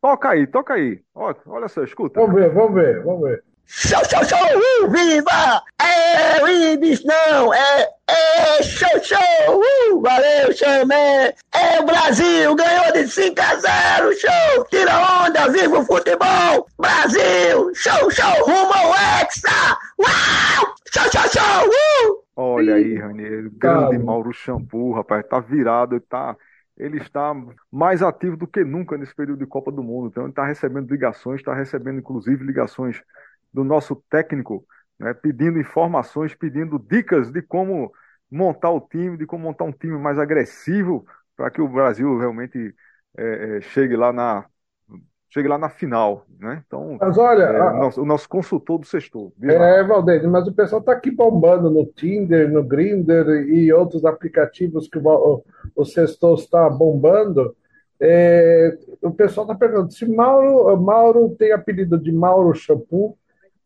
Toca 0.00 0.30
aí, 0.30 0.46
toca 0.46 0.74
aí. 0.74 1.00
Olha, 1.14 1.36
olha 1.46 1.68
só, 1.68 1.84
escuta. 1.84 2.20
Vamos 2.20 2.34
ver, 2.34 2.50
vamos 2.54 2.74
ver, 2.74 3.04
vamos 3.04 3.28
ver. 3.28 3.44
Show, 3.72 4.02
show, 4.04 4.24
show! 4.24 4.38
Uh, 4.82 4.90
viva! 4.90 5.62
É, 5.80 6.42
o 6.42 6.48
Ibis 6.48 7.04
não! 7.04 7.54
É, 7.54 7.88
é, 8.08 8.62
show, 8.64 8.88
show! 9.00 9.62
Uh, 9.92 10.00
valeu, 10.00 10.52
chamé! 10.52 11.32
É, 11.54 11.80
o 11.80 11.86
Brasil 11.86 12.52
ganhou 12.56 12.92
de 12.92 13.06
5 13.06 13.40
a 13.40 13.54
0, 13.54 14.12
show! 14.18 14.64
Tira 14.70 15.24
onda, 15.24 15.48
viva 15.52 15.78
o 15.78 15.84
futebol! 15.84 16.66
Brasil! 16.80 17.72
Show, 17.74 18.10
show! 18.10 18.44
Rumo 18.44 18.72
ao 18.72 18.92
Hexa! 18.92 19.78
Uau! 20.00 20.74
Show, 20.92 21.10
show, 21.12 21.28
show! 21.30 21.68
Uh! 21.68 22.24
Olha 22.34 22.74
aí, 22.74 22.96
Raniero, 22.96 23.52
grande 23.52 23.98
Mauro 23.98 24.32
Shampoo, 24.32 24.94
rapaz, 24.94 25.24
tá 25.28 25.38
virado, 25.38 26.00
tá 26.00 26.36
ele 26.80 26.98
está 26.98 27.34
mais 27.70 28.02
ativo 28.02 28.36
do 28.36 28.46
que 28.46 28.64
nunca 28.64 28.96
nesse 28.96 29.14
período 29.14 29.40
de 29.40 29.46
Copa 29.46 29.70
do 29.70 29.82
Mundo. 29.82 30.08
Então, 30.08 30.24
ele 30.24 30.30
está 30.30 30.46
recebendo 30.46 30.90
ligações, 30.90 31.40
está 31.40 31.54
recebendo 31.54 31.98
inclusive 31.98 32.44
ligações 32.44 33.02
do 33.52 33.62
nosso 33.62 33.96
técnico, 34.08 34.66
né, 34.98 35.12
pedindo 35.14 35.58
informações, 35.58 36.34
pedindo 36.34 36.78
dicas 36.78 37.30
de 37.30 37.42
como 37.42 37.92
montar 38.30 38.70
o 38.70 38.80
time, 38.80 39.16
de 39.16 39.26
como 39.26 39.44
montar 39.44 39.64
um 39.64 39.72
time 39.72 39.98
mais 39.98 40.18
agressivo 40.18 41.04
para 41.36 41.50
que 41.50 41.60
o 41.60 41.68
Brasil 41.68 42.18
realmente 42.18 42.74
é, 43.16 43.56
é, 43.58 43.60
chegue 43.60 43.96
lá 43.96 44.12
na 44.12 44.46
chegue 45.30 45.48
lá 45.48 45.56
na 45.56 45.68
final, 45.70 46.26
né? 46.38 46.62
Então, 46.66 46.98
Mas 47.00 47.16
olha, 47.16 47.44
é, 47.44 47.60
a- 47.60 47.72
o, 47.72 47.78
nosso, 47.78 48.02
o 48.02 48.04
nosso 48.04 48.28
consultor 48.28 48.78
do 48.78 48.86
sextor. 48.86 49.30
É, 49.42 49.82
Valdeir, 49.84 50.28
mas 50.28 50.46
o 50.46 50.52
pessoal 50.52 50.80
está 50.80 50.92
aqui 50.92 51.10
bombando 51.10 51.70
no 51.70 51.86
Tinder, 51.86 52.50
no 52.50 52.64
Grindr 52.64 53.28
e 53.48 53.72
outros 53.72 54.04
aplicativos 54.04 54.88
que 54.88 54.98
o, 54.98 55.42
o 55.76 55.84
Sextou 55.84 56.34
está 56.34 56.68
bombando. 56.68 57.54
É, 58.00 58.76
o 59.02 59.10
pessoal 59.10 59.46
está 59.46 59.54
perguntando 59.54 59.92
se 59.92 60.06
Mauro, 60.08 60.76
Mauro 60.80 61.36
tem 61.38 61.52
apelido 61.52 61.98
de 61.98 62.10
Mauro 62.10 62.54
Shampoo. 62.54 63.16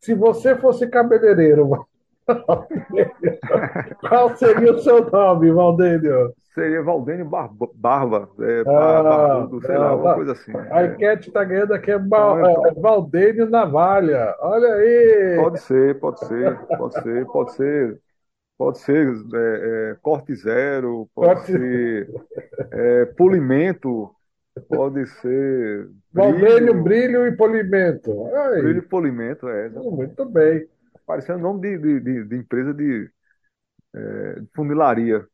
Se 0.00 0.12
você 0.14 0.54
fosse 0.56 0.86
cabeleireiro, 0.86 1.86
qual 4.08 4.36
seria 4.36 4.72
o 4.72 4.78
seu 4.80 5.10
nome, 5.10 5.50
Valdênio? 5.52 6.34
Seria 6.54 6.82
Valdênio 6.82 7.28
Barba, 7.28 7.68
Barba 7.74 8.30
é, 8.40 8.64
Ah, 8.64 9.02
Barbudo, 9.02 9.60
sei 9.62 9.76
lá, 9.76 9.88
não, 9.88 9.90
alguma 9.90 10.10
coisa 10.10 10.32
assim. 10.32 10.52
A 10.70 10.84
É. 10.84 10.86
enquete 10.86 11.28
está 11.28 11.44
ganhando 11.44 11.74
aqui 11.74 11.90
é, 11.90 11.98
Não, 11.98 12.38
é 12.38 12.72
Valdênio 12.80 13.48
Navalha. 13.50 14.34
Olha 14.40 14.74
aí! 14.74 15.34
Pode 15.34 15.58
ser, 15.60 15.98
pode 15.98 16.20
ser, 16.20 16.60
pode 16.76 16.94
ser, 17.02 17.30
pode 17.30 17.52
ser, 17.54 18.00
pode 18.58 18.78
ser 18.80 19.08
é, 19.34 19.92
é, 19.92 19.96
corte 20.02 20.34
zero, 20.36 21.08
pode 21.14 21.36
Corte- 21.36 21.52
ser 21.52 22.12
é, 22.70 23.06
polimento, 23.06 24.14
pode 24.68 25.06
ser 25.06 25.90
Valdênio 26.14 26.74
brilho, 26.74 26.82
Brilho 26.82 27.26
e 27.26 27.36
Polimento. 27.36 28.10
Aí, 28.34 28.62
brilho 28.62 28.78
e 28.78 28.82
polimento, 28.82 29.48
é. 29.48 29.70
muito 29.70 30.24
bem. 30.26 30.68
Parecendo 31.06 31.40
nome 31.40 31.60
de, 31.60 31.78
de, 31.78 32.00
de, 32.00 32.24
de 32.24 32.36
empresa 32.36 32.72
de, 32.72 33.10
é, 33.94 34.40
de 34.40 34.46
funilaria. 34.54 35.26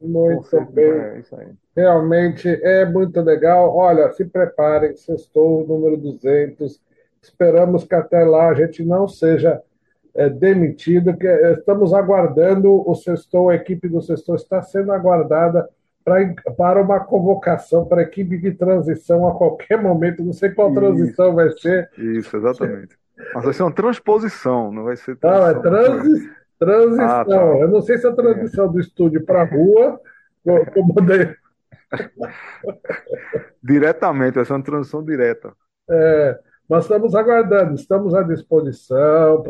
Muito 0.00 0.42
Conceito, 0.42 0.72
bem. 0.72 0.90
É 0.90 1.18
isso 1.20 1.36
aí. 1.36 1.48
Realmente 1.76 2.48
é 2.48 2.84
muito 2.84 3.20
legal. 3.20 3.74
Olha, 3.74 4.10
se 4.12 4.24
preparem, 4.24 4.96
sextou 4.96 5.66
número 5.66 5.96
200. 5.96 6.80
Esperamos 7.22 7.84
que 7.84 7.94
até 7.94 8.24
lá 8.24 8.48
a 8.48 8.54
gente 8.54 8.84
não 8.84 9.06
seja 9.06 9.62
é, 10.14 10.28
demitido, 10.28 11.16
que 11.16 11.26
é, 11.26 11.52
estamos 11.52 11.94
aguardando 11.94 12.88
o 12.88 12.94
sextou, 12.94 13.48
a 13.48 13.54
equipe 13.54 13.88
do 13.88 14.02
sextou 14.02 14.34
está 14.34 14.60
sendo 14.60 14.92
aguardada 14.92 15.68
pra, 16.04 16.18
para 16.56 16.82
uma 16.82 17.00
convocação 17.00 17.84
para 17.86 18.00
a 18.00 18.04
equipe 18.04 18.36
de 18.38 18.52
transição 18.52 19.26
a 19.28 19.34
qualquer 19.36 19.80
momento. 19.80 20.24
Não 20.24 20.32
sei 20.32 20.50
qual 20.50 20.70
Isso. 20.70 20.80
transição 20.80 21.34
vai 21.34 21.50
ser. 21.50 21.90
Isso, 21.96 22.36
exatamente. 22.36 22.98
Mas 23.34 23.44
vai 23.44 23.52
ser 23.54 23.62
uma 23.62 23.72
transposição, 23.74 24.72
não 24.72 24.84
vai 24.84 24.96
ser 24.96 25.16
Não, 25.22 25.46
é 25.46 25.54
transição. 25.54 25.62
transi, 25.62 26.30
transição. 26.58 27.06
Ah, 27.08 27.24
tá. 27.24 27.58
Eu 27.58 27.68
não 27.68 27.82
sei 27.82 27.98
se 27.98 28.06
é 28.06 28.10
a 28.10 28.14
transição 28.14 28.70
do 28.70 28.80
estúdio 28.80 29.24
para 29.24 29.42
a 29.42 29.44
rua, 29.44 30.00
co- 30.44 30.66
como 30.72 30.94
de- 31.00 31.36
Diretamente, 33.62 34.34
vai 34.36 34.44
ser 34.44 34.52
uma 34.52 34.62
transição 34.62 35.04
direta. 35.04 35.52
É, 35.90 36.38
nós 36.68 36.84
estamos 36.84 37.14
aguardando, 37.14 37.74
estamos 37.74 38.14
à 38.14 38.22
disposição 38.22 39.42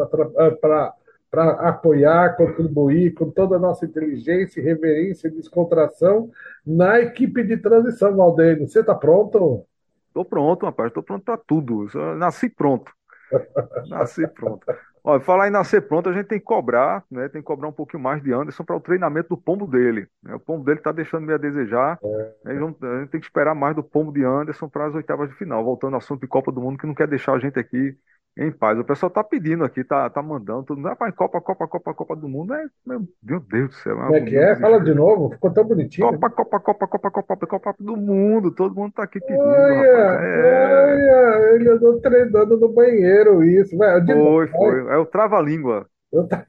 para 0.60 1.50
apoiar, 1.68 2.36
contribuir 2.36 3.14
com 3.14 3.30
toda 3.30 3.56
a 3.56 3.58
nossa 3.58 3.84
inteligência, 3.86 4.62
reverência 4.62 5.28
e 5.28 5.30
descontração 5.30 6.30
na 6.66 7.00
equipe 7.00 7.42
de 7.42 7.56
transição, 7.56 8.14
Valdênio. 8.16 8.68
Você 8.68 8.80
está 8.80 8.94
pronto? 8.94 9.64
Tô 10.12 10.24
pronto, 10.24 10.66
rapaz, 10.66 10.92
tô 10.92 11.02
pronto 11.02 11.24
para 11.24 11.38
tudo. 11.38 11.88
Eu 11.94 12.16
nasci 12.16 12.50
pronto. 12.50 12.92
Nasci 13.88 14.26
pronto. 14.26 14.66
Olha, 15.04 15.20
falar 15.20 15.48
em 15.48 15.50
nascer 15.50 15.82
pronto, 15.82 16.08
a 16.08 16.12
gente 16.12 16.26
tem 16.26 16.38
que 16.38 16.44
cobrar, 16.44 17.04
né? 17.10 17.28
Tem 17.28 17.40
que 17.42 17.46
cobrar 17.46 17.68
um 17.68 17.72
pouquinho 17.72 18.02
mais 18.02 18.22
de 18.22 18.32
Anderson 18.32 18.64
para 18.64 18.76
o 18.76 18.80
treinamento 18.80 19.30
do 19.30 19.36
pombo 19.36 19.66
dele. 19.66 20.06
né? 20.22 20.34
O 20.34 20.40
pombo 20.40 20.64
dele 20.64 20.80
tá 20.80 20.92
deixando 20.92 21.24
meio 21.26 21.36
a 21.38 21.40
desejar. 21.40 22.00
né? 22.44 22.54
E 22.54 22.58
vamos- 22.58 22.80
A 22.82 23.00
gente 23.00 23.10
tem 23.10 23.20
que 23.20 23.26
esperar 23.26 23.54
mais 23.54 23.74
do 23.74 23.82
pombo 23.82 24.12
de 24.12 24.24
Anderson 24.24 24.68
para 24.68 24.86
as 24.86 24.94
oitavas 24.94 25.28
de 25.28 25.34
final. 25.36 25.64
Voltando 25.64 25.94
ao 25.94 25.98
assunto 25.98 26.20
de 26.20 26.28
Copa 26.28 26.52
do 26.52 26.60
Mundo, 26.60 26.78
que 26.78 26.86
não 26.86 26.94
quer 26.94 27.08
deixar 27.08 27.32
a 27.34 27.38
gente 27.40 27.58
aqui 27.58 27.96
em 28.36 28.50
paz. 28.50 28.78
O 28.78 28.84
pessoal 28.84 29.10
tá 29.10 29.22
pedindo 29.22 29.62
aqui, 29.64 29.84
tá, 29.84 30.08
tá 30.08 30.22
mandando, 30.22 30.64
todo 30.64 30.76
mundo, 30.78 30.88
rapaz, 30.88 31.14
Copa, 31.14 31.40
Copa, 31.40 31.68
Copa, 31.68 31.94
Copa 31.94 32.16
do 32.16 32.28
Mundo. 32.28 32.54
É, 32.54 32.64
meu 32.86 33.40
Deus 33.40 33.68
do 33.68 33.74
céu. 33.74 33.96
Como 33.96 34.16
é 34.16 34.20
que 34.22 34.36
é? 34.36 34.56
Fala 34.56 34.80
de 34.80 34.94
novo, 34.94 35.30
ficou 35.30 35.50
tão 35.52 35.64
bonitinho. 35.64 36.08
Copa, 36.08 36.30
Copa, 36.30 36.60
Copa, 36.60 36.86
Copa, 36.88 37.10
Copa, 37.10 37.46
Copa 37.46 37.74
do 37.78 37.96
Mundo. 37.96 38.50
Todo 38.50 38.74
mundo 38.74 38.92
tá 38.92 39.02
aqui 39.02 39.20
pedindo, 39.20 39.38
Olha. 39.40 39.84
É. 39.84 40.84
olha, 40.86 41.54
ele 41.54 41.70
andou 41.70 42.00
treinando 42.00 42.58
no 42.58 42.68
banheiro, 42.68 43.44
isso. 43.44 43.76
Vai, 43.76 44.04
Foi, 44.06 44.46
foi. 44.48 44.80
É 44.92 44.96
o 44.96 45.06
trava-língua. 45.06 45.86
tá- 46.28 46.46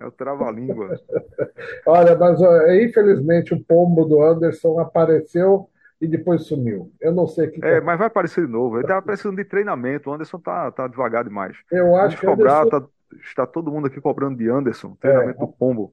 É 0.00 0.04
o 0.06 0.10
trava-língua. 0.10 0.88
Olha, 1.86 2.16
mas 2.16 2.38
infelizmente 2.82 3.54
o 3.54 3.64
pombo 3.64 4.04
do 4.04 4.22
Anderson 4.22 4.78
apareceu 4.78 5.68
e 6.00 6.06
depois 6.06 6.42
sumiu. 6.46 6.90
Eu 7.00 7.12
não 7.12 7.26
sei 7.26 7.48
o 7.48 7.52
que. 7.52 7.64
É, 7.64 7.80
mas 7.80 7.98
vai 7.98 8.06
aparecer 8.08 8.44
de 8.46 8.52
novo. 8.52 8.78
Ele 8.78 8.86
tá 8.86 9.00
precisando 9.00 9.36
de 9.36 9.44
treinamento. 9.44 10.10
O 10.10 10.12
Anderson 10.12 10.38
tá, 10.38 10.70
tá 10.70 10.86
devagar 10.88 11.24
demais. 11.24 11.56
Eu 11.70 11.86
Vamos 11.86 12.00
acho 12.00 12.20
que 12.20 12.26
cobrar. 12.26 12.62
Anderson 12.62 12.80
Tá, 12.80 12.86
está 13.24 13.46
todo 13.46 13.70
mundo 13.70 13.86
aqui 13.86 14.00
cobrando 14.00 14.36
de 14.36 14.48
Anderson. 14.50 14.96
Treinamento 15.00 15.38
do 15.38 15.48
pombo. 15.48 15.92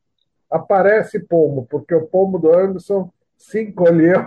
aparece 0.50 1.20
pombo, 1.20 1.66
porque 1.70 1.94
o 1.96 2.06
pombo 2.08 2.38
do 2.40 2.54
Anderson 2.54 3.10
se 3.38 3.62
encolheu. 3.62 4.26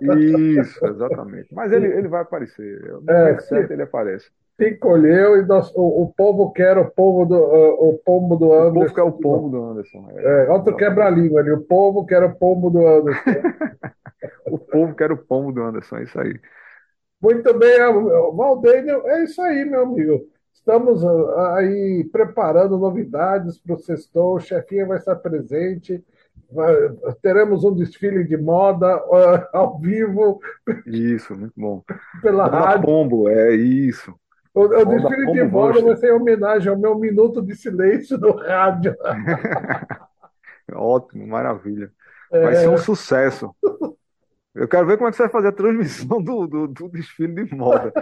Isso, 0.00 0.84
exatamente. 0.86 1.48
Mas 1.52 1.72
ele, 1.72 1.86
ele 1.88 2.08
vai 2.08 2.22
aparecer. 2.22 2.80
No 3.02 3.10
É, 3.10 3.38
certo 3.40 3.72
ele 3.72 3.82
aparece. 3.82 4.30
Se 4.60 4.68
encolheu 4.68 5.38
e 5.40 5.46
nós- 5.46 5.72
o, 5.74 6.02
o 6.02 6.12
povo 6.16 6.52
quer 6.52 6.76
o 6.78 6.88
povo 6.90 7.24
do, 7.24 7.34
uh, 7.36 7.88
o 7.90 7.98
pombo 8.04 8.36
do 8.36 8.48
O 8.48 8.52
Anderson. 8.52 8.74
povo 8.80 8.94
quer 8.94 9.02
o 9.02 9.12
pombo 9.12 9.48
do 9.48 9.64
Anderson. 9.64 10.08
É, 10.16 10.50
outro 10.50 10.76
quebra-língua 10.76 11.40
ali. 11.40 11.50
O 11.50 11.62
povo 11.62 12.04
quer 12.06 12.22
o 12.22 12.34
pombo 12.34 12.70
do 12.70 12.86
Anderson. 12.86 13.20
O 14.46 14.58
povo 14.58 14.94
quer 14.94 15.12
o 15.12 15.16
pombo 15.16 15.52
do 15.52 15.62
Anderson. 15.62 15.98
É 15.98 16.02
isso 16.04 16.20
aí. 16.20 16.40
Muito 17.20 17.56
bem, 17.56 17.80
ah, 17.80 17.90
Valdênio, 18.34 19.06
é 19.06 19.22
isso 19.22 19.40
aí, 19.40 19.64
meu 19.64 19.82
amigo. 19.84 20.26
Estamos 20.52 21.04
ah, 21.04 21.56
aí 21.56 22.08
preparando 22.10 22.76
novidades 22.76 23.58
para 23.58 23.74
o 23.74 23.78
Sextou, 23.78 24.34
o 24.34 24.40
chefinha 24.40 24.86
vai 24.86 24.98
estar 24.98 25.14
presente, 25.16 26.04
teremos 27.22 27.64
um 27.64 27.74
desfile 27.74 28.24
de 28.24 28.36
moda 28.36 28.86
ah, 28.88 29.48
ao 29.52 29.78
vivo 29.78 30.40
Isso, 30.84 31.34
muito 31.36 31.54
bom. 31.56 31.82
pela 32.20 32.44
Moda 32.44 32.58
rádio. 32.60 32.86
pombo, 32.86 33.28
é 33.28 33.54
isso. 33.54 34.14
O, 34.54 34.62
o 34.64 34.84
desfile 34.84 35.30
de 35.32 35.42
moda 35.44 35.80
vai 35.80 35.96
ser 35.96 36.08
em 36.08 36.12
homenagem 36.12 36.70
ao 36.70 36.78
meu 36.78 36.98
minuto 36.98 37.40
de 37.40 37.54
silêncio 37.54 38.18
no 38.18 38.32
rádio. 38.36 38.94
Ótimo, 40.74 41.26
maravilha. 41.26 41.90
Vai 42.30 42.56
ser 42.56 42.68
um 42.68 42.76
sucesso. 42.76 43.54
Eu 44.54 44.68
quero 44.68 44.86
ver 44.86 44.96
como 44.98 45.08
é 45.08 45.10
que 45.10 45.16
você 45.16 45.22
vai 45.24 45.32
fazer 45.32 45.48
a 45.48 45.52
transmissão 45.52 46.22
do, 46.22 46.46
do, 46.46 46.68
do 46.68 46.88
desfile 46.88 47.44
de 47.46 47.54
moda. 47.54 47.94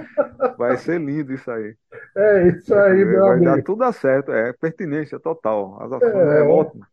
Vai 0.56 0.76
ser 0.76 1.00
lindo 1.00 1.32
isso 1.32 1.50
aí. 1.50 1.76
É 2.16 2.48
isso 2.48 2.74
aí, 2.74 3.04
meu 3.04 3.24
Vai 3.24 3.40
dar 3.40 3.54
amigo. 3.54 3.64
tudo 3.64 3.90
certo, 3.92 4.32
é 4.32 4.52
pertinência 4.52 5.18
total. 5.20 5.80
As 5.82 5.92
ações 5.92 6.32
É. 6.32 6.38
é 6.38 6.42
ótimo. 6.42 6.86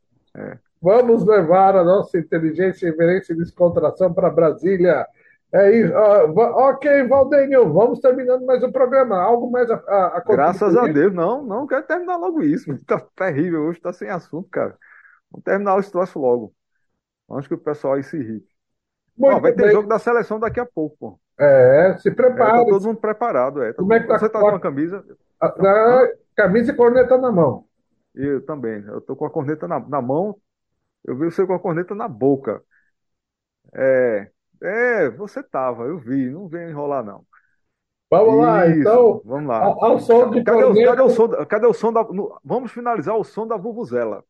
Vamos 0.82 1.26
levar 1.26 1.76
a 1.76 1.84
nossa 1.84 2.17
inteligência, 2.20 2.89
reverência 2.89 3.34
e 3.34 3.38
descontração 3.38 4.13
para 4.13 4.30
Brasília. 4.30 5.08
É 5.52 5.72
isso. 5.72 5.93
Ok, 5.96 7.08
Valdênio, 7.08 7.72
vamos 7.74 8.00
terminando 8.00 8.46
mais 8.46 8.63
um 8.63 8.72
programa. 8.72 9.17
Algo 9.17 9.50
mais 9.50 9.70
a, 9.72 9.76
a, 9.76 10.17
a 10.17 10.22
Graças 10.28 10.76
a? 10.76 10.88
Deus, 10.88 11.13
não, 11.13 11.43
não 11.43 11.65
quero 11.65 11.86
terminar 11.86 12.17
logo 12.17 12.41
isso. 12.43 12.70
Tá 12.86 13.00
terrível, 13.15 13.63
hoje 13.63 13.80
tá 13.80 13.91
sem 13.93 14.10
assunto, 14.10 14.50
cara. 14.50 14.78
Vamos 15.32 15.43
terminar 15.43 15.80
esse 15.80 15.91
troço 15.91 16.20
logo. 16.20 16.54
Antes 17.30 17.48
que 17.48 17.54
o 17.56 17.58
pessoal 17.58 17.96
aí 17.96 18.04
se 18.04 18.17
irrite. 18.17 18.57
Vai 19.17 19.51
ter 19.53 19.71
jogo 19.71 19.88
da 19.88 19.99
seleção 19.99 20.39
daqui 20.39 20.60
a 20.60 20.65
pouco, 20.65 20.97
pô. 20.99 21.19
É, 21.39 21.97
se 21.99 22.10
É, 22.10 22.13
tá 22.13 22.15
prepare. 22.15 22.65
todo 22.69 22.86
mundo 22.88 22.99
preparado, 22.99 23.62
é. 23.63 23.73
Tá 23.73 23.77
Como 23.80 23.93
é 23.93 23.99
que 23.99 24.08
tá- 24.08 24.19
Você 24.19 24.30
tá 24.30 24.39
com 24.39 24.47
a 24.47 24.60
camisa? 24.60 25.06
Ah, 25.39 25.47
ah, 25.47 26.08
camisa 26.36 26.71
e 26.71 26.75
corneta 26.75 27.17
na 27.17 27.32
mão. 27.32 27.65
Eu 28.13 28.43
também. 28.45 28.84
Eu 28.86 29.01
tô 29.01 29.15
com 29.15 29.25
a 29.25 29.30
corneta 29.30 29.67
na, 29.67 29.80
na 29.80 30.01
mão. 30.01 30.36
Eu 31.06 31.17
vi 31.17 31.25
você 31.25 31.45
com 31.47 31.53
a 31.53 31.60
corneta 31.60 31.95
na 31.95 32.08
boca. 32.08 32.63
É, 33.73 34.32
é, 34.63 35.10
você 35.12 35.43
tava, 35.43 35.84
eu 35.86 35.99
vi. 35.99 36.30
Não 36.30 36.47
vem 36.47 36.69
enrolar, 36.69 37.03
não. 37.03 37.25
Vamos 38.10 38.38
lá, 38.39 38.67
Isso, 38.67 38.82
então. 38.82 39.21
vamos 39.23 39.47
lá. 39.49 39.65
Ao, 39.65 39.84
ao 39.84 39.99
som 39.99 40.32
Cadê 40.43 40.63
o, 40.63 40.71
corneta. 40.73 40.89
cadê 40.89 41.01
o 41.03 41.10
som, 41.10 41.30
cadê 41.45 41.67
o 41.67 41.73
som 41.73 41.91
da. 41.93 42.03
no- 42.03 42.39
vamos 42.43 42.71
finalizar 42.71 43.15
o 43.17 43.23
som 43.23 43.47
da 43.47 43.58
Vuvuzela. 43.58 44.23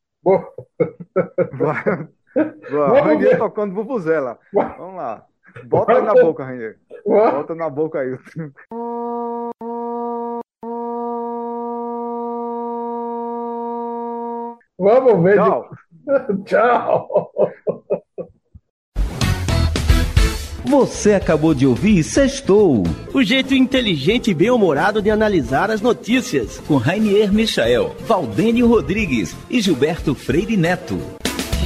Vai, 1.51 2.07
Rainier 2.35 3.29
ver. 3.31 3.37
tocando 3.37 3.73
Vuvuzela. 3.73 4.37
Vai. 4.53 4.77
Vamos 4.77 4.95
lá. 4.95 5.23
Bota 5.65 5.93
aí 5.93 6.01
na 6.03 6.13
boca, 6.13 6.43
Rainier. 6.43 6.77
vamos- 7.05 7.31
Bota 7.33 7.55
na 7.55 7.69
boca 7.69 7.99
aí. 7.99 8.17
vamos 14.77 15.23
ver. 15.23 15.35
Tchau. 15.35 15.69
Tchau. 16.45 17.31
Você 20.65 21.13
acabou 21.13 21.53
de 21.53 21.65
ouvir 21.65 22.03
Sextou, 22.03 22.83
o 23.13 23.23
jeito 23.23 23.53
inteligente 23.53 24.31
e 24.31 24.33
bem-humorado 24.33 25.01
de 25.01 25.09
analisar 25.09 25.71
as 25.71 25.79
notícias, 25.81 26.59
com 26.67 26.75
Rainier 26.75 27.31
Michael, 27.33 27.95
Valdênio 28.01 28.67
Rodrigues 28.67 29.33
e 29.49 29.61
Gilberto 29.61 30.13
Freire 30.13 30.57
Neto. 30.57 30.97